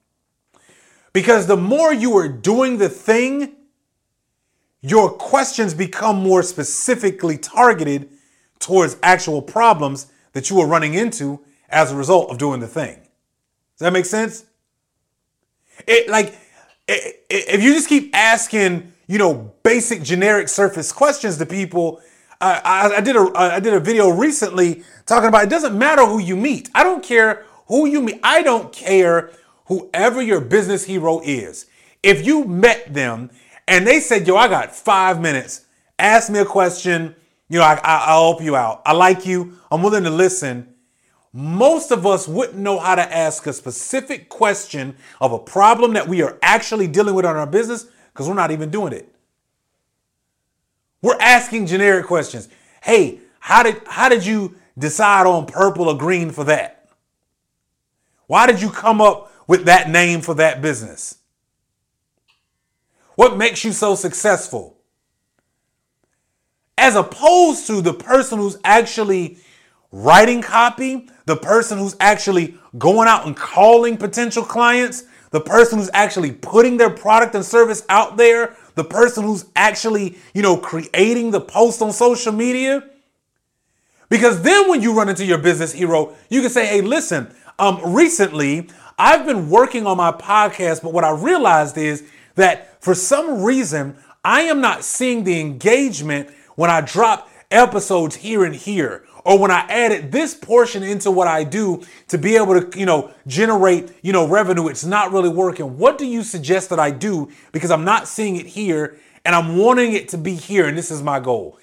Because 1.12 1.46
the 1.46 1.56
more 1.56 1.92
you 1.92 2.16
are 2.16 2.28
doing 2.28 2.78
the 2.78 2.88
thing, 2.88 3.56
your 4.80 5.10
questions 5.10 5.74
become 5.74 6.22
more 6.22 6.42
specifically 6.42 7.36
targeted 7.36 8.08
towards 8.58 8.96
actual 9.02 9.42
problems 9.42 10.06
that 10.32 10.50
you 10.50 10.60
are 10.60 10.66
running 10.66 10.94
into 10.94 11.40
as 11.68 11.90
a 11.90 11.96
result 11.96 12.30
of 12.30 12.38
doing 12.38 12.60
the 12.60 12.68
thing. 12.68 12.96
Does 12.96 13.86
that 13.86 13.92
make 13.92 14.06
sense? 14.06 14.44
It 15.86 16.08
like 16.08 16.34
if 17.28 17.62
you 17.62 17.72
just 17.72 17.88
keep 17.88 18.14
asking, 18.14 18.92
you 19.06 19.18
know, 19.18 19.52
basic 19.62 20.02
generic 20.02 20.48
surface 20.48 20.92
questions 20.92 21.38
to 21.38 21.46
people. 21.46 22.00
Uh, 22.40 22.60
I, 22.64 22.94
I 22.96 23.00
did 23.00 23.16
a 23.16 23.30
I 23.34 23.60
did 23.60 23.74
a 23.74 23.80
video 23.80 24.08
recently 24.10 24.82
talking 25.06 25.28
about 25.28 25.44
it 25.44 25.50
doesn't 25.50 25.78
matter 25.78 26.06
who 26.06 26.18
you 26.18 26.36
meet. 26.36 26.70
I 26.74 26.82
don't 26.82 27.04
care 27.04 27.44
who 27.66 27.86
you 27.86 28.00
meet. 28.00 28.18
I 28.22 28.42
don't 28.42 28.72
care 28.72 29.30
whoever 29.66 30.22
your 30.22 30.40
business 30.40 30.84
hero 30.84 31.20
is. 31.20 31.66
If 32.02 32.26
you 32.26 32.44
met 32.44 32.94
them 32.94 33.30
and 33.68 33.86
they 33.86 34.00
said, 34.00 34.26
"Yo, 34.26 34.36
I 34.36 34.48
got 34.48 34.74
five 34.74 35.20
minutes. 35.20 35.66
Ask 35.98 36.30
me 36.30 36.38
a 36.38 36.46
question. 36.46 37.14
You 37.48 37.58
know, 37.58 37.64
I, 37.64 37.74
I, 37.82 38.14
will 38.16 38.32
help 38.32 38.42
you 38.42 38.56
out. 38.56 38.80
I 38.86 38.92
like 38.92 39.26
you. 39.26 39.58
I'm 39.70 39.82
willing 39.82 40.04
to 40.04 40.10
listen." 40.10 40.69
Most 41.32 41.92
of 41.92 42.06
us 42.06 42.26
wouldn't 42.26 42.58
know 42.58 42.78
how 42.78 42.94
to 42.96 43.16
ask 43.16 43.46
a 43.46 43.52
specific 43.52 44.28
question 44.28 44.96
of 45.20 45.32
a 45.32 45.38
problem 45.38 45.92
that 45.94 46.08
we 46.08 46.22
are 46.22 46.38
actually 46.42 46.88
dealing 46.88 47.14
with 47.14 47.24
on 47.24 47.36
our 47.36 47.46
business 47.46 47.86
because 48.12 48.28
we're 48.28 48.34
not 48.34 48.50
even 48.50 48.70
doing 48.70 48.92
it. 48.92 49.08
We're 51.02 51.18
asking 51.20 51.66
generic 51.66 52.06
questions. 52.06 52.48
Hey, 52.82 53.20
how 53.38 53.62
did 53.62 53.80
how 53.86 54.08
did 54.08 54.26
you 54.26 54.56
decide 54.76 55.26
on 55.26 55.46
purple 55.46 55.88
or 55.88 55.96
green 55.96 56.30
for 56.30 56.44
that? 56.44 56.88
Why 58.26 58.46
did 58.46 58.60
you 58.60 58.70
come 58.70 59.00
up 59.00 59.32
with 59.46 59.64
that 59.64 59.88
name 59.88 60.20
for 60.20 60.34
that 60.34 60.60
business? 60.60 61.18
What 63.14 63.36
makes 63.36 63.64
you 63.64 63.72
so 63.72 63.94
successful? 63.94 64.76
As 66.76 66.96
opposed 66.96 67.66
to 67.66 67.82
the 67.82 67.92
person 67.92 68.38
who's 68.38 68.58
actually 68.64 69.38
writing 69.92 70.42
copy, 70.42 71.08
the 71.30 71.36
person 71.36 71.78
who's 71.78 71.94
actually 72.00 72.56
going 72.76 73.06
out 73.06 73.24
and 73.24 73.36
calling 73.36 73.96
potential 73.96 74.42
clients, 74.42 75.04
the 75.30 75.40
person 75.40 75.78
who's 75.78 75.90
actually 75.94 76.32
putting 76.32 76.76
their 76.76 76.90
product 76.90 77.36
and 77.36 77.44
service 77.44 77.84
out 77.88 78.16
there, 78.16 78.56
the 78.74 78.82
person 78.82 79.22
who's 79.22 79.44
actually, 79.54 80.18
you 80.34 80.42
know, 80.42 80.56
creating 80.56 81.30
the 81.30 81.40
post 81.40 81.80
on 81.82 81.92
social 81.92 82.32
media. 82.32 82.82
Because 84.08 84.42
then 84.42 84.68
when 84.68 84.82
you 84.82 84.92
run 84.92 85.08
into 85.08 85.24
your 85.24 85.38
business 85.38 85.72
hero, 85.72 86.16
you 86.30 86.40
can 86.40 86.50
say, 86.50 86.66
hey, 86.66 86.80
listen, 86.80 87.32
um, 87.60 87.94
recently 87.94 88.68
I've 88.98 89.24
been 89.24 89.48
working 89.48 89.86
on 89.86 89.98
my 89.98 90.10
podcast, 90.10 90.82
but 90.82 90.92
what 90.92 91.04
I 91.04 91.12
realized 91.12 91.78
is 91.78 92.02
that 92.34 92.82
for 92.82 92.96
some 92.96 93.44
reason, 93.44 93.96
I 94.24 94.40
am 94.42 94.60
not 94.60 94.82
seeing 94.82 95.22
the 95.22 95.40
engagement 95.40 96.30
when 96.56 96.70
I 96.70 96.80
drop 96.80 97.30
episodes 97.52 98.16
here 98.16 98.44
and 98.44 98.56
here 98.56 99.04
or 99.24 99.38
when 99.38 99.50
I 99.50 99.60
added 99.68 100.12
this 100.12 100.34
portion 100.34 100.82
into 100.82 101.10
what 101.10 101.28
I 101.28 101.44
do 101.44 101.82
to 102.08 102.18
be 102.18 102.36
able 102.36 102.60
to, 102.60 102.78
you 102.78 102.86
know, 102.86 103.12
generate, 103.26 103.92
you 104.02 104.12
know, 104.12 104.26
revenue, 104.26 104.68
it's 104.68 104.84
not 104.84 105.12
really 105.12 105.28
working. 105.28 105.76
What 105.78 105.98
do 105.98 106.06
you 106.06 106.22
suggest 106.22 106.70
that 106.70 106.80
I 106.80 106.90
do? 106.90 107.30
Because 107.52 107.70
I'm 107.70 107.84
not 107.84 108.08
seeing 108.08 108.36
it 108.36 108.46
here 108.46 108.98
and 109.24 109.34
I'm 109.34 109.56
wanting 109.56 109.92
it 109.92 110.08
to 110.10 110.18
be 110.18 110.34
here. 110.34 110.66
And 110.66 110.76
this 110.76 110.90
is 110.90 111.02
my 111.02 111.20
goal. 111.20 111.58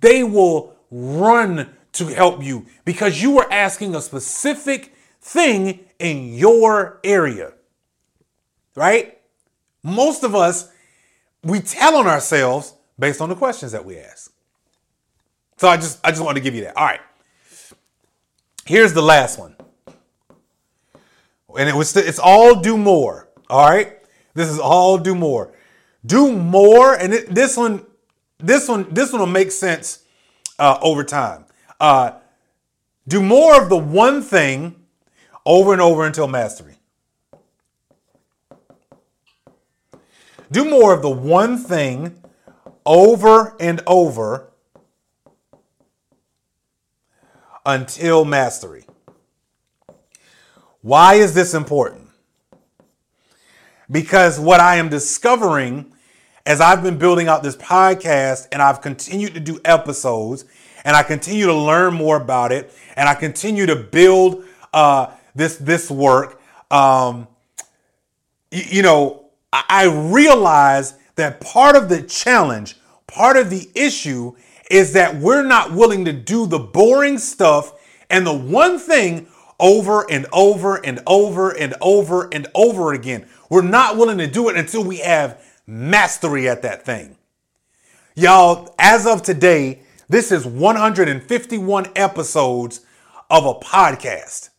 They 0.00 0.22
will 0.22 0.74
run 0.90 1.70
to 1.92 2.06
help 2.06 2.42
you 2.42 2.66
because 2.84 3.22
you 3.22 3.32
were 3.32 3.50
asking 3.52 3.94
a 3.94 4.00
specific 4.00 4.94
thing 5.20 5.80
in 5.98 6.34
your 6.34 7.00
area, 7.02 7.52
right? 8.74 9.18
Most 9.82 10.24
of 10.24 10.34
us, 10.34 10.70
we 11.42 11.60
tell 11.60 11.96
on 11.96 12.06
ourselves 12.06 12.74
based 12.98 13.20
on 13.20 13.28
the 13.28 13.34
questions 13.34 13.72
that 13.72 13.84
we 13.84 13.98
ask. 13.98 14.33
So 15.56 15.68
I 15.68 15.76
just 15.76 16.00
I 16.04 16.10
just 16.10 16.22
wanted 16.22 16.40
to 16.40 16.40
give 16.40 16.54
you 16.54 16.62
that. 16.62 16.76
All 16.76 16.84
right. 16.84 17.00
Here's 18.66 18.92
the 18.92 19.02
last 19.02 19.38
one. 19.38 19.56
And 21.56 21.68
it 21.68 21.74
was 21.74 21.96
it's 21.96 22.18
all 22.18 22.60
do 22.60 22.76
more. 22.76 23.28
All 23.48 23.68
right? 23.68 23.98
This 24.34 24.48
is 24.48 24.58
all 24.58 24.98
do 24.98 25.14
more. 25.14 25.52
Do 26.04 26.32
more 26.32 26.94
and 26.94 27.14
it, 27.14 27.34
this 27.34 27.56
one 27.56 27.86
this 28.38 28.68
one 28.68 28.92
this 28.92 29.12
one 29.12 29.20
will 29.20 29.26
make 29.26 29.52
sense 29.52 30.04
uh, 30.58 30.78
over 30.82 31.04
time. 31.04 31.44
Uh, 31.80 32.12
do 33.06 33.22
more 33.22 33.62
of 33.62 33.68
the 33.68 33.76
one 33.76 34.22
thing 34.22 34.74
over 35.46 35.72
and 35.72 35.80
over 35.80 36.04
until 36.04 36.26
mastery. 36.26 36.76
Do 40.50 40.64
more 40.64 40.92
of 40.94 41.02
the 41.02 41.10
one 41.10 41.58
thing 41.58 42.22
over 42.86 43.56
and 43.60 43.82
over 43.86 44.50
until 47.66 48.24
mastery. 48.24 48.84
Why 50.82 51.14
is 51.14 51.34
this 51.34 51.54
important? 51.54 52.08
Because 53.90 54.38
what 54.38 54.60
I 54.60 54.76
am 54.76 54.88
discovering 54.88 55.92
as 56.46 56.60
I've 56.60 56.82
been 56.82 56.98
building 56.98 57.28
out 57.28 57.42
this 57.42 57.56
podcast 57.56 58.48
and 58.52 58.60
I've 58.60 58.80
continued 58.82 59.34
to 59.34 59.40
do 59.40 59.60
episodes 59.64 60.44
and 60.84 60.94
I 60.94 61.02
continue 61.02 61.46
to 61.46 61.54
learn 61.54 61.94
more 61.94 62.16
about 62.16 62.52
it 62.52 62.72
and 62.96 63.08
I 63.08 63.14
continue 63.14 63.66
to 63.66 63.76
build 63.76 64.44
uh, 64.72 65.12
this 65.34 65.56
this 65.56 65.90
work, 65.90 66.40
um, 66.70 67.26
you, 68.50 68.62
you 68.68 68.82
know, 68.82 69.26
I, 69.52 69.64
I 69.68 69.84
realize 70.12 70.94
that 71.16 71.40
part 71.40 71.76
of 71.76 71.88
the 71.88 72.02
challenge, 72.02 72.76
part 73.06 73.36
of 73.36 73.50
the 73.50 73.68
issue 73.74 74.34
is 74.70 74.92
that 74.94 75.16
we're 75.16 75.42
not 75.42 75.72
willing 75.72 76.04
to 76.04 76.12
do 76.12 76.46
the 76.46 76.58
boring 76.58 77.18
stuff 77.18 77.72
and 78.10 78.26
the 78.26 78.36
one 78.36 78.78
thing 78.78 79.26
over 79.60 80.10
and 80.10 80.26
over 80.32 80.76
and 80.84 81.00
over 81.06 81.50
and 81.50 81.74
over 81.80 82.28
and 82.32 82.46
over 82.54 82.92
again. 82.92 83.26
We're 83.50 83.62
not 83.62 83.96
willing 83.96 84.18
to 84.18 84.26
do 84.26 84.48
it 84.48 84.56
until 84.56 84.84
we 84.84 84.98
have 84.98 85.42
mastery 85.66 86.48
at 86.48 86.62
that 86.62 86.84
thing. 86.84 87.16
Y'all, 88.14 88.74
as 88.78 89.06
of 89.06 89.22
today, 89.22 89.82
this 90.08 90.30
is 90.30 90.46
151 90.46 91.86
episodes 91.96 92.80
of 93.30 93.46
a 93.46 93.54
podcast. 93.54 94.50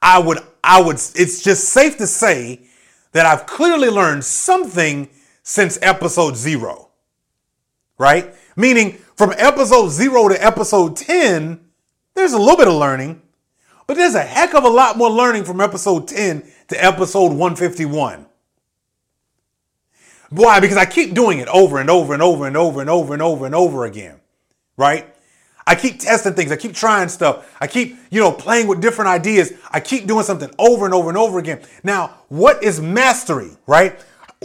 I 0.00 0.18
would, 0.18 0.38
I 0.62 0.82
would, 0.82 0.96
it's 0.96 1.42
just 1.42 1.70
safe 1.70 1.96
to 1.98 2.06
say 2.06 2.66
that 3.12 3.26
I've 3.26 3.46
clearly 3.46 3.88
learned 3.88 4.24
something 4.24 5.08
since 5.42 5.78
episode 5.82 6.36
zero 6.36 6.90
right? 7.98 8.34
Meaning 8.56 8.92
from 9.16 9.32
episode 9.36 9.90
zero 9.90 10.28
to 10.28 10.44
episode 10.44 10.96
10, 10.96 11.60
there's 12.14 12.32
a 12.32 12.38
little 12.38 12.56
bit 12.56 12.68
of 12.68 12.74
learning, 12.74 13.22
but 13.86 13.96
there's 13.96 14.14
a 14.14 14.22
heck 14.22 14.54
of 14.54 14.64
a 14.64 14.68
lot 14.68 14.96
more 14.96 15.10
learning 15.10 15.44
from 15.44 15.60
episode 15.60 16.08
10 16.08 16.42
to 16.68 16.84
episode 16.84 17.32
151. 17.32 18.26
Why? 20.30 20.60
Because 20.60 20.76
I 20.76 20.86
keep 20.86 21.14
doing 21.14 21.38
it 21.38 21.48
over 21.48 21.78
and 21.78 21.90
over 21.90 22.12
and 22.12 22.22
over 22.22 22.46
and 22.46 22.56
over 22.56 22.80
and 22.80 22.90
over 22.90 23.12
and 23.12 23.22
over 23.22 23.46
and 23.46 23.54
over 23.54 23.84
again, 23.84 24.20
right? 24.76 25.14
I 25.66 25.74
keep 25.74 26.00
testing 26.00 26.34
things. 26.34 26.52
I 26.52 26.56
keep 26.56 26.74
trying 26.74 27.08
stuff. 27.08 27.56
I 27.60 27.66
keep, 27.66 27.96
you 28.10 28.20
know, 28.20 28.32
playing 28.32 28.66
with 28.66 28.80
different 28.80 29.08
ideas. 29.08 29.52
I 29.70 29.80
keep 29.80 30.06
doing 30.06 30.24
something 30.24 30.50
over 30.58 30.84
and 30.84 30.92
over 30.92 31.08
and 31.08 31.16
over 31.16 31.38
again. 31.38 31.62
Now, 31.82 32.18
what 32.28 32.62
is 32.62 32.80
mastery, 32.80 33.50
right? 33.66 33.98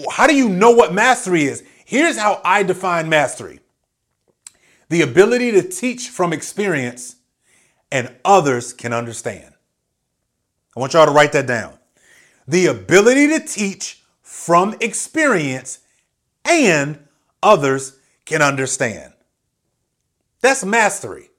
How 0.10 0.28
do 0.28 0.36
you 0.36 0.48
know 0.48 0.72
what 0.72 0.94
mastery 0.94 1.44
is? 1.44 1.64
Here's 1.90 2.20
how 2.20 2.40
I 2.46 2.62
define 2.62 3.10
mastery 3.10 3.62
the 4.90 5.02
ability 5.02 5.50
to 5.54 5.64
teach 5.64 6.10
from 6.10 6.32
experience 6.32 7.16
and 7.92 8.16
others 8.24 8.74
can 8.74 8.94
understand. 8.94 9.56
I 10.78 10.80
want 10.80 10.94
y'all 10.94 11.08
to 11.08 11.12
write 11.12 11.32
that 11.32 11.48
down. 11.48 11.74
The 12.48 12.68
ability 12.68 13.30
to 13.30 13.40
teach 13.40 14.04
from 14.22 14.76
experience 14.82 15.80
and 16.46 17.00
others 17.42 17.98
can 18.24 18.44
understand. 18.44 19.12
That's 20.42 20.64
mastery. 20.64 21.32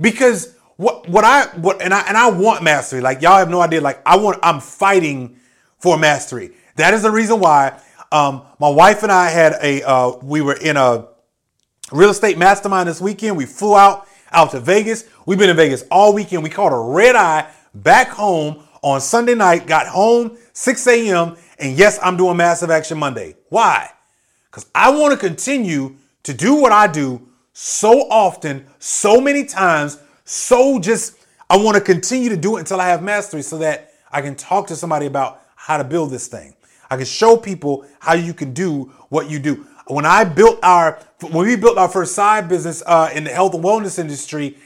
Because 0.00 0.56
what 0.76 1.06
what 1.06 1.24
I 1.26 1.48
what 1.58 1.82
and 1.82 1.92
I 1.92 2.00
and 2.08 2.16
I 2.16 2.30
want 2.30 2.62
mastery. 2.62 3.02
Like 3.02 3.20
y'all 3.20 3.36
have 3.36 3.50
no 3.50 3.60
idea. 3.60 3.82
Like 3.82 4.00
I 4.06 4.16
want 4.16 4.38
I'm 4.42 4.60
fighting 4.60 5.36
for 5.76 5.98
mastery. 5.98 6.52
That 6.76 6.94
is 6.94 7.02
the 7.02 7.10
reason 7.10 7.40
why 7.40 7.78
um, 8.14 8.42
my 8.60 8.68
wife 8.68 9.02
and 9.02 9.10
I 9.10 9.28
had 9.28 9.56
a 9.60 9.82
uh, 9.82 10.16
we 10.22 10.40
were 10.40 10.54
in 10.54 10.76
a 10.76 11.08
real 11.90 12.10
estate 12.10 12.38
mastermind 12.38 12.88
this 12.88 13.00
weekend. 13.00 13.36
We 13.36 13.44
flew 13.44 13.76
out 13.76 14.06
out 14.30 14.52
to 14.52 14.60
Vegas. 14.60 15.04
We've 15.26 15.38
been 15.38 15.50
in 15.50 15.56
Vegas 15.56 15.82
all 15.90 16.14
weekend. 16.14 16.44
We 16.44 16.50
caught 16.50 16.72
a 16.72 16.78
red 16.78 17.16
eye 17.16 17.50
back 17.74 18.08
home 18.08 18.62
on 18.82 19.00
Sunday 19.00 19.34
night. 19.34 19.66
Got 19.66 19.88
home 19.88 20.38
6 20.52 20.86
a.m. 20.86 21.36
And 21.58 21.76
yes, 21.76 21.98
I'm 22.02 22.16
doing 22.16 22.36
Massive 22.36 22.70
Action 22.70 22.98
Monday. 22.98 23.34
Why? 23.48 23.90
Because 24.48 24.70
I 24.74 24.90
want 24.90 25.12
to 25.12 25.18
continue 25.18 25.96
to 26.22 26.32
do 26.32 26.54
what 26.54 26.70
I 26.70 26.86
do 26.86 27.26
so 27.52 28.02
often, 28.10 28.66
so 28.78 29.20
many 29.20 29.44
times, 29.44 29.98
so 30.24 30.78
just 30.78 31.16
I 31.50 31.56
want 31.56 31.76
to 31.76 31.80
continue 31.80 32.28
to 32.28 32.36
do 32.36 32.56
it 32.56 32.60
until 32.60 32.80
I 32.80 32.88
have 32.88 33.02
mastery 33.02 33.42
so 33.42 33.58
that 33.58 33.92
I 34.12 34.22
can 34.22 34.36
talk 34.36 34.68
to 34.68 34.76
somebody 34.76 35.06
about 35.06 35.42
how 35.56 35.78
to 35.78 35.84
build 35.84 36.10
this 36.10 36.28
thing. 36.28 36.53
I 36.90 36.96
can 36.96 37.06
show 37.06 37.36
people 37.36 37.86
how 38.00 38.14
you 38.14 38.34
can 38.34 38.52
do 38.52 38.92
what 39.08 39.30
you 39.30 39.38
do. 39.38 39.66
When 39.86 40.06
I 40.06 40.24
built 40.24 40.58
our 40.62 40.98
when 41.20 41.46
we 41.46 41.56
built 41.56 41.78
our 41.78 41.88
first 41.88 42.14
side 42.14 42.48
business 42.48 42.82
uh, 42.86 43.10
in 43.14 43.24
the 43.24 43.30
health 43.30 43.54
and 43.54 43.62
wellness 43.64 43.98
industry, 43.98 44.58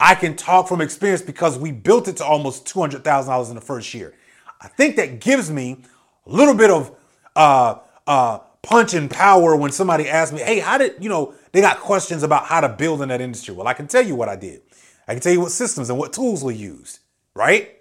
I 0.00 0.14
can 0.14 0.36
talk 0.36 0.68
from 0.68 0.80
experience 0.80 1.22
because 1.22 1.58
we 1.58 1.72
built 1.72 2.08
it 2.08 2.16
to 2.18 2.24
almost 2.24 2.66
two 2.66 2.80
hundred 2.80 3.04
thousand 3.04 3.30
dollars 3.30 3.48
in 3.48 3.54
the 3.54 3.60
first 3.60 3.92
year. 3.94 4.14
I 4.60 4.68
think 4.68 4.96
that 4.96 5.20
gives 5.20 5.50
me 5.50 5.82
a 6.26 6.30
little 6.30 6.54
bit 6.54 6.70
of 6.70 6.94
uh, 7.36 7.76
uh, 8.06 8.38
punch 8.62 8.94
and 8.94 9.10
power 9.10 9.56
when 9.56 9.72
somebody 9.72 10.08
asks 10.08 10.32
me, 10.32 10.40
"Hey, 10.40 10.58
how 10.60 10.78
did 10.78 10.96
you 11.00 11.08
know?" 11.08 11.34
They 11.52 11.60
got 11.60 11.80
questions 11.80 12.22
about 12.22 12.46
how 12.46 12.62
to 12.62 12.68
build 12.68 13.02
in 13.02 13.10
that 13.10 13.20
industry. 13.20 13.54
Well, 13.54 13.68
I 13.68 13.74
can 13.74 13.86
tell 13.86 14.02
you 14.02 14.14
what 14.14 14.30
I 14.30 14.36
did. 14.36 14.62
I 15.06 15.12
can 15.12 15.20
tell 15.20 15.32
you 15.32 15.40
what 15.40 15.50
systems 15.50 15.90
and 15.90 15.98
what 15.98 16.12
tools 16.12 16.42
we 16.42 16.54
used, 16.54 17.00
right? 17.34 17.78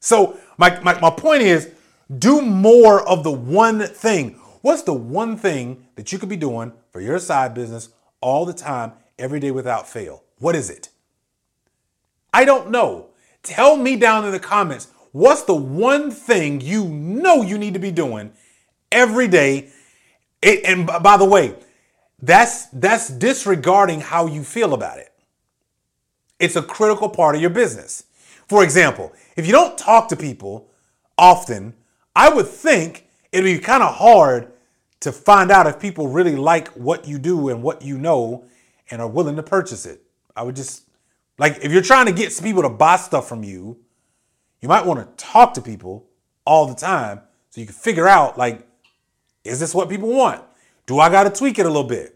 So 0.00 0.36
my, 0.58 0.80
my, 0.80 0.98
my 1.00 1.10
point 1.10 1.42
is 1.42 1.70
do 2.18 2.40
more 2.42 3.06
of 3.06 3.24
the 3.24 3.32
one 3.32 3.80
thing. 3.80 4.40
What's 4.60 4.82
the 4.82 4.94
one 4.94 5.36
thing 5.36 5.86
that 5.96 6.12
you 6.12 6.18
could 6.18 6.28
be 6.28 6.36
doing 6.36 6.72
for 6.90 7.00
your 7.00 7.18
side 7.18 7.54
business 7.54 7.90
all 8.20 8.44
the 8.44 8.52
time, 8.52 8.92
every 9.18 9.40
day 9.40 9.50
without 9.50 9.88
fail? 9.88 10.24
What 10.38 10.54
is 10.54 10.70
it? 10.70 10.88
I 12.32 12.44
don't 12.44 12.70
know. 12.70 13.10
Tell 13.42 13.76
me 13.76 13.96
down 13.96 14.24
in 14.24 14.32
the 14.32 14.40
comments 14.40 14.88
what's 15.12 15.42
the 15.42 15.54
one 15.54 16.10
thing 16.10 16.60
you 16.60 16.86
know 16.88 17.42
you 17.42 17.58
need 17.58 17.74
to 17.74 17.80
be 17.80 17.92
doing 17.92 18.32
every 18.90 19.28
day. 19.28 19.70
It, 20.42 20.64
and 20.64 20.86
by 20.86 21.16
the 21.16 21.24
way, 21.24 21.56
that's 22.22 22.66
that's 22.66 23.08
disregarding 23.08 24.00
how 24.00 24.26
you 24.26 24.42
feel 24.42 24.74
about 24.74 24.98
it. 24.98 25.12
It's 26.38 26.56
a 26.56 26.62
critical 26.62 27.08
part 27.08 27.34
of 27.34 27.40
your 27.40 27.50
business. 27.50 28.04
For 28.48 28.64
example, 28.64 29.12
if 29.36 29.46
you 29.46 29.52
don't 29.52 29.78
talk 29.78 30.08
to 30.08 30.16
people 30.16 30.70
often, 31.16 31.74
I 32.14 32.28
would 32.28 32.46
think 32.46 33.06
it'd 33.32 33.44
be 33.44 33.58
kind 33.58 33.82
of 33.82 33.94
hard 33.94 34.52
to 35.00 35.12
find 35.12 35.50
out 35.50 35.66
if 35.66 35.78
people 35.78 36.08
really 36.08 36.36
like 36.36 36.68
what 36.68 37.06
you 37.06 37.18
do 37.18 37.48
and 37.48 37.62
what 37.62 37.82
you 37.82 37.98
know 37.98 38.44
and 38.90 39.02
are 39.02 39.08
willing 39.08 39.36
to 39.36 39.42
purchase 39.42 39.86
it. 39.86 40.02
I 40.36 40.42
would 40.42 40.56
just 40.56 40.88
like 41.38 41.58
if 41.62 41.72
you're 41.72 41.82
trying 41.82 42.06
to 42.06 42.12
get 42.12 42.38
people 42.42 42.62
to 42.62 42.68
buy 42.68 42.96
stuff 42.96 43.28
from 43.28 43.44
you, 43.44 43.78
you 44.60 44.68
might 44.68 44.86
want 44.86 45.00
to 45.00 45.24
talk 45.24 45.54
to 45.54 45.62
people 45.62 46.06
all 46.44 46.66
the 46.66 46.74
time 46.74 47.20
so 47.50 47.60
you 47.60 47.66
can 47.66 47.74
figure 47.74 48.08
out 48.08 48.38
like 48.38 48.66
is 49.44 49.60
this 49.60 49.74
what 49.74 49.88
people 49.88 50.08
want? 50.08 50.42
Do 50.86 50.98
I 51.00 51.10
got 51.10 51.24
to 51.24 51.30
tweak 51.30 51.58
it 51.58 51.66
a 51.66 51.68
little 51.68 51.84
bit? 51.84 52.14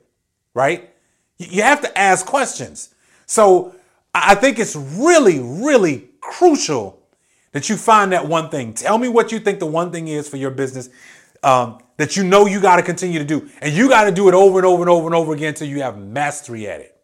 right? 0.58 0.90
You 1.38 1.62
have 1.62 1.80
to 1.82 1.98
ask 1.98 2.26
questions. 2.26 2.92
So 3.26 3.76
I 4.12 4.34
think 4.34 4.58
it's 4.58 4.74
really, 4.74 5.38
really 5.38 6.08
crucial 6.20 6.97
that 7.52 7.68
you 7.68 7.76
find 7.76 8.12
that 8.12 8.26
one 8.26 8.50
thing. 8.50 8.74
Tell 8.74 8.98
me 8.98 9.08
what 9.08 9.32
you 9.32 9.38
think 9.38 9.58
the 9.58 9.66
one 9.66 9.90
thing 9.90 10.08
is 10.08 10.28
for 10.28 10.36
your 10.36 10.50
business 10.50 10.90
um, 11.42 11.78
that 11.96 12.16
you 12.16 12.24
know 12.24 12.46
you 12.46 12.60
got 12.60 12.76
to 12.76 12.82
continue 12.82 13.18
to 13.18 13.24
do. 13.24 13.48
And 13.60 13.74
you 13.74 13.88
got 13.88 14.04
to 14.04 14.12
do 14.12 14.28
it 14.28 14.34
over 14.34 14.58
and 14.58 14.66
over 14.66 14.82
and 14.82 14.90
over 14.90 15.06
and 15.06 15.14
over 15.14 15.32
again 15.32 15.48
until 15.48 15.68
you 15.68 15.82
have 15.82 15.98
mastery 15.98 16.68
at 16.68 16.80
it. 16.80 16.94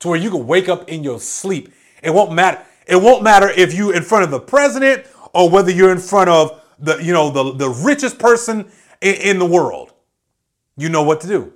To 0.00 0.08
where 0.08 0.18
you 0.18 0.30
can 0.30 0.46
wake 0.46 0.68
up 0.68 0.88
in 0.88 1.02
your 1.02 1.20
sleep. 1.20 1.72
It 2.02 2.10
won't 2.10 2.32
matter. 2.32 2.62
It 2.86 2.96
won't 2.96 3.22
matter 3.22 3.48
if 3.48 3.72
you're 3.72 3.94
in 3.94 4.02
front 4.02 4.24
of 4.24 4.30
the 4.30 4.40
president 4.40 5.06
or 5.32 5.48
whether 5.48 5.70
you're 5.70 5.92
in 5.92 5.98
front 5.98 6.28
of 6.28 6.62
the, 6.78 6.98
you 7.02 7.12
know, 7.12 7.30
the, 7.30 7.54
the 7.54 7.70
richest 7.70 8.18
person 8.18 8.70
in, 9.00 9.14
in 9.14 9.38
the 9.38 9.46
world. 9.46 9.92
You 10.76 10.88
know 10.88 11.02
what 11.02 11.20
to 11.22 11.26
do. 11.26 11.52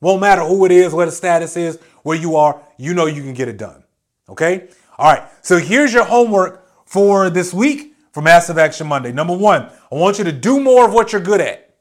Won't 0.00 0.20
matter 0.20 0.42
who 0.42 0.64
it 0.64 0.72
is, 0.72 0.92
what 0.92 1.06
the 1.06 1.12
status 1.12 1.56
is, 1.56 1.78
where 2.02 2.16
you 2.16 2.36
are, 2.36 2.60
you 2.76 2.94
know 2.94 3.06
you 3.06 3.22
can 3.22 3.34
get 3.34 3.48
it 3.48 3.56
done. 3.56 3.82
Okay? 4.28 4.68
All 4.98 5.12
right. 5.12 5.24
So 5.42 5.56
here's 5.58 5.92
your 5.92 6.04
homework 6.04 6.67
for 6.88 7.28
this 7.28 7.52
week 7.52 7.94
for 8.12 8.22
Massive 8.22 8.56
Action 8.56 8.86
Monday. 8.86 9.12
Number 9.12 9.36
one, 9.36 9.70
I 9.92 9.94
want 9.94 10.16
you 10.16 10.24
to 10.24 10.32
do 10.32 10.58
more 10.58 10.86
of 10.86 10.94
what 10.94 11.12
you're 11.12 11.20
good 11.20 11.40
at, 11.40 11.74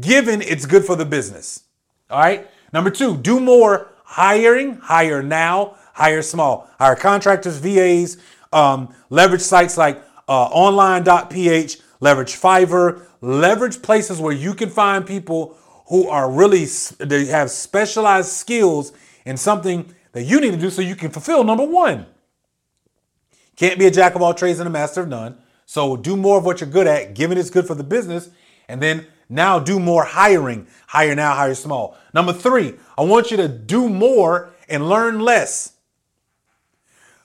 given 0.00 0.40
it's 0.40 0.64
good 0.64 0.84
for 0.84 0.94
the 0.94 1.04
business. 1.04 1.64
All 2.08 2.20
right. 2.20 2.48
Number 2.72 2.88
two, 2.88 3.16
do 3.16 3.40
more 3.40 3.90
hiring, 4.04 4.76
hire 4.76 5.24
now, 5.24 5.74
hire 5.92 6.22
small, 6.22 6.70
hire 6.78 6.94
contractors, 6.94 7.58
VAs, 7.58 8.16
um, 8.52 8.94
leverage 9.10 9.40
sites 9.40 9.76
like 9.76 10.00
uh, 10.28 10.44
online.ph, 10.44 11.78
leverage 11.98 12.34
Fiverr, 12.34 13.04
leverage 13.20 13.82
places 13.82 14.20
where 14.20 14.32
you 14.32 14.54
can 14.54 14.70
find 14.70 15.04
people 15.04 15.56
who 15.88 16.08
are 16.08 16.30
really 16.30 16.64
they 16.98 17.26
have 17.26 17.50
specialized 17.50 18.28
skills 18.28 18.92
in 19.24 19.36
something 19.36 19.92
that 20.12 20.22
you 20.22 20.40
need 20.40 20.52
to 20.52 20.56
do 20.56 20.70
so 20.70 20.80
you 20.80 20.94
can 20.94 21.10
fulfill 21.10 21.42
number 21.42 21.64
one. 21.64 22.06
Can't 23.56 23.78
be 23.78 23.86
a 23.86 23.90
jack 23.90 24.14
of 24.14 24.22
all 24.22 24.34
trades 24.34 24.58
and 24.58 24.66
a 24.66 24.70
master 24.70 25.02
of 25.02 25.08
none. 25.08 25.38
So 25.66 25.96
do 25.96 26.16
more 26.16 26.38
of 26.38 26.44
what 26.44 26.60
you're 26.60 26.70
good 26.70 26.86
at, 26.86 27.14
given 27.14 27.38
it's 27.38 27.50
good 27.50 27.66
for 27.66 27.74
the 27.74 27.84
business, 27.84 28.30
and 28.68 28.82
then 28.82 29.06
now 29.28 29.58
do 29.58 29.78
more 29.78 30.04
hiring. 30.04 30.66
Hire 30.88 31.14
now, 31.14 31.34
hire 31.34 31.54
small. 31.54 31.96
Number 32.12 32.32
three, 32.32 32.74
I 32.98 33.02
want 33.02 33.30
you 33.30 33.36
to 33.38 33.48
do 33.48 33.88
more 33.88 34.50
and 34.68 34.88
learn 34.88 35.20
less. 35.20 35.72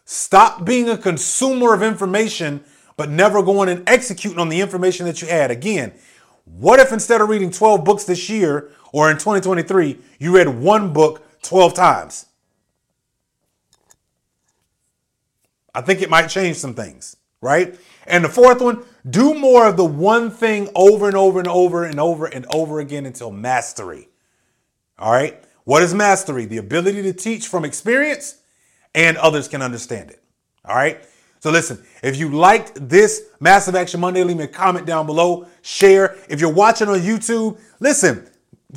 Stop 0.06 0.64
being 0.64 0.88
a 0.90 0.98
consumer 0.98 1.74
of 1.74 1.84
information, 1.84 2.64
but 2.96 3.10
never 3.10 3.44
going 3.44 3.68
and 3.68 3.88
executing 3.90 4.40
on 4.40 4.48
the 4.48 4.62
information 4.62 5.06
that 5.06 5.22
you 5.22 5.28
had. 5.28 5.52
Again, 5.52 5.94
what 6.46 6.80
if 6.80 6.94
instead 6.94 7.20
of 7.20 7.28
reading 7.28 7.52
12 7.52 7.84
books 7.84 8.06
this 8.06 8.30
year 8.30 8.72
or 8.94 9.12
in 9.12 9.18
2023, 9.18 9.98
you 10.20 10.34
read 10.34 10.48
one 10.48 10.94
book 10.94 11.22
12 11.42 11.74
times? 11.74 12.27
I 15.78 15.82
think 15.82 16.02
it 16.02 16.10
might 16.10 16.26
change 16.26 16.58
some 16.58 16.74
things, 16.74 17.18
right? 17.40 17.80
And 18.08 18.26
the 18.26 18.30
fourth 18.30 18.62
one, 18.62 18.84
do 19.08 19.36
more 19.36 19.68
of 19.68 19.78
the 19.78 19.86
one 19.86 20.32
thing 20.32 20.70
over 20.74 21.06
and 21.06 21.16
over 21.16 21.38
and 21.38 21.48
over 21.48 21.84
and 21.84 22.00
over 22.00 22.26
and 22.26 22.48
over 22.52 22.80
again 22.80 23.06
until 23.06 23.30
mastery. 23.30 24.10
All 24.98 25.12
right? 25.12 25.40
What 25.66 25.84
is 25.84 25.94
mastery? 25.94 26.46
The 26.46 26.58
ability 26.58 27.04
to 27.04 27.14
teach 27.14 27.48
from 27.48 27.64
experience 27.64 28.38
and 28.96 29.18
others 29.18 29.48
can 29.48 29.62
understand 29.62 30.10
it. 30.10 30.24
All 30.66 30.76
right? 30.76 31.06
So 31.38 31.52
listen, 31.52 31.86
if 32.02 32.18
you 32.18 32.30
liked 32.30 32.90
this 32.90 33.26
Massive 33.40 33.76
Action 33.76 34.00
Monday, 34.00 34.24
leave 34.24 34.38
me 34.38 34.46
a 34.46 34.48
comment 34.48 34.88
down 34.88 35.06
below, 35.06 35.46
share. 35.62 36.18
If 36.28 36.42
you're 36.42 36.52
watching 36.52 36.88
on 36.88 37.02
YouTube, 37.02 37.60
listen, 37.80 38.28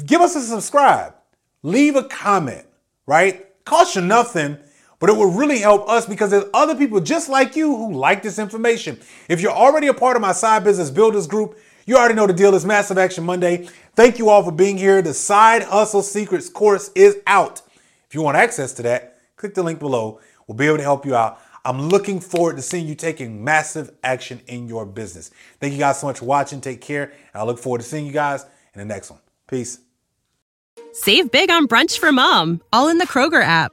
give 0.05 0.21
us 0.21 0.37
a 0.37 0.43
subscribe, 0.43 1.15
leave 1.63 1.97
a 1.97 2.05
comment, 2.05 2.67
right? 3.07 3.47
Cost 3.65 3.97
you 3.97 4.03
nothing, 4.03 4.59
but 5.01 5.11
it 5.11 5.17
will 5.17 5.33
really 5.33 5.59
help 5.59 5.89
us 5.89 6.07
because 6.07 6.31
there's 6.31 6.45
other 6.55 6.77
people 6.77 7.01
just 7.01 7.29
like 7.29 7.57
you 7.57 7.75
who 7.75 7.93
like 7.95 8.23
this 8.23 8.39
information. 8.39 9.01
If 9.29 9.41
you're 9.41 9.51
already 9.51 9.89
a 9.89 9.95
part 9.95 10.15
of 10.15 10.23
my 10.23 10.33
side 10.33 10.63
business 10.63 10.91
builders 10.91 11.27
group, 11.27 11.59
you 11.87 11.97
already 11.97 12.15
know 12.15 12.27
the 12.27 12.33
deal 12.33 12.55
is 12.55 12.65
Massive 12.65 12.99
Action 12.99 13.25
Monday. 13.25 13.67
Thank 13.97 14.19
you 14.19 14.29
all 14.29 14.45
for 14.45 14.53
being 14.53 14.79
here. 14.79 15.03
The 15.03 15.15
Side 15.15 15.65
Hustle 15.65 16.03
Secrets 16.03 16.49
course 16.49 16.91
is 16.95 17.17
out. 17.27 17.63
If 18.07 18.15
you 18.15 18.23
want 18.23 18.37
access 18.37 18.73
to 18.75 18.83
that, 18.85 19.19
click 19.37 19.55
the 19.55 19.63
link 19.63 19.81
below. 19.81 20.21
We'll 20.47 20.57
be 20.57 20.67
able 20.67 20.77
to 20.77 20.83
help 20.83 21.07
you 21.07 21.17
out. 21.17 21.41
I'm 21.65 21.89
looking 21.89 22.21
forward 22.21 22.57
to 22.57 22.63
seeing 22.63 22.87
you 22.87 22.95
taking 22.95 23.43
massive 23.43 23.91
action 24.05 24.41
in 24.47 24.69
your 24.69 24.87
business. 24.87 25.31
Thank 25.61 25.73
you 25.73 25.79
guys 25.79 26.01
so 26.01 26.07
much 26.07 26.19
for 26.19 26.27
watching. 26.27 26.61
Take 26.61 26.81
care. 26.81 27.05
And 27.05 27.43
I 27.43 27.45
look 27.45 27.59
forward 27.59 27.79
to 27.79 27.87
seeing 27.87 28.07
you 28.07 28.13
guys 28.13 28.45
in 28.75 28.79
the 28.79 28.85
next 28.85 29.11
one. 29.11 29.21
Peace. 29.49 29.81
Save 30.93 31.31
big 31.31 31.51
on 31.51 31.69
brunch 31.69 31.99
for 31.99 32.13
mom, 32.13 32.61
all 32.73 32.89
in 32.89 32.99
the 32.99 33.07
Kroger 33.07 33.43
app. 33.43 33.73